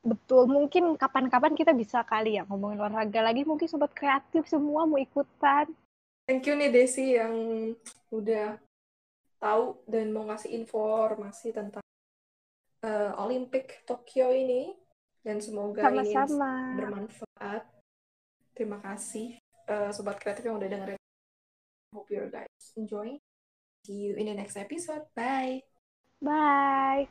Betul 0.00 0.48
mungkin 0.48 0.96
kapan-kapan 0.96 1.52
kita 1.52 1.76
bisa 1.76 2.00
kali 2.06 2.40
ya 2.40 2.48
ngomongin 2.48 2.80
olahraga 2.80 3.20
lagi. 3.20 3.44
Mungkin 3.44 3.68
sobat 3.68 3.92
kreatif 3.92 4.48
semua 4.48 4.88
mau 4.88 4.96
ikutan. 4.96 5.68
Thank 6.28 6.48
you 6.48 6.56
nih 6.56 6.72
Desi 6.72 7.16
yang 7.16 7.34
udah 8.12 8.56
tahu 9.36 9.84
dan 9.84 10.12
mau 10.12 10.24
ngasih 10.28 10.52
informasi 10.64 11.52
tentang 11.52 11.84
uh, 12.84 13.12
Olimpik 13.20 13.84
Tokyo 13.84 14.32
ini 14.32 14.87
dan 15.28 15.44
semoga 15.44 15.84
Sama 15.84 16.02
-sama. 16.08 16.52
ini 16.72 16.80
bermanfaat. 16.80 17.62
Terima 18.56 18.80
kasih 18.80 19.36
uh, 19.68 19.92
sobat 19.92 20.16
kreatif 20.16 20.48
yang 20.48 20.56
udah 20.56 20.68
dengerin. 20.72 20.96
Hope 21.92 22.08
you 22.08 22.24
guys 22.32 22.64
enjoy. 22.80 23.20
See 23.84 24.08
you 24.08 24.16
in 24.16 24.32
the 24.32 24.34
next 24.34 24.56
episode. 24.56 25.04
Bye. 25.12 25.60
Bye. 26.24 27.04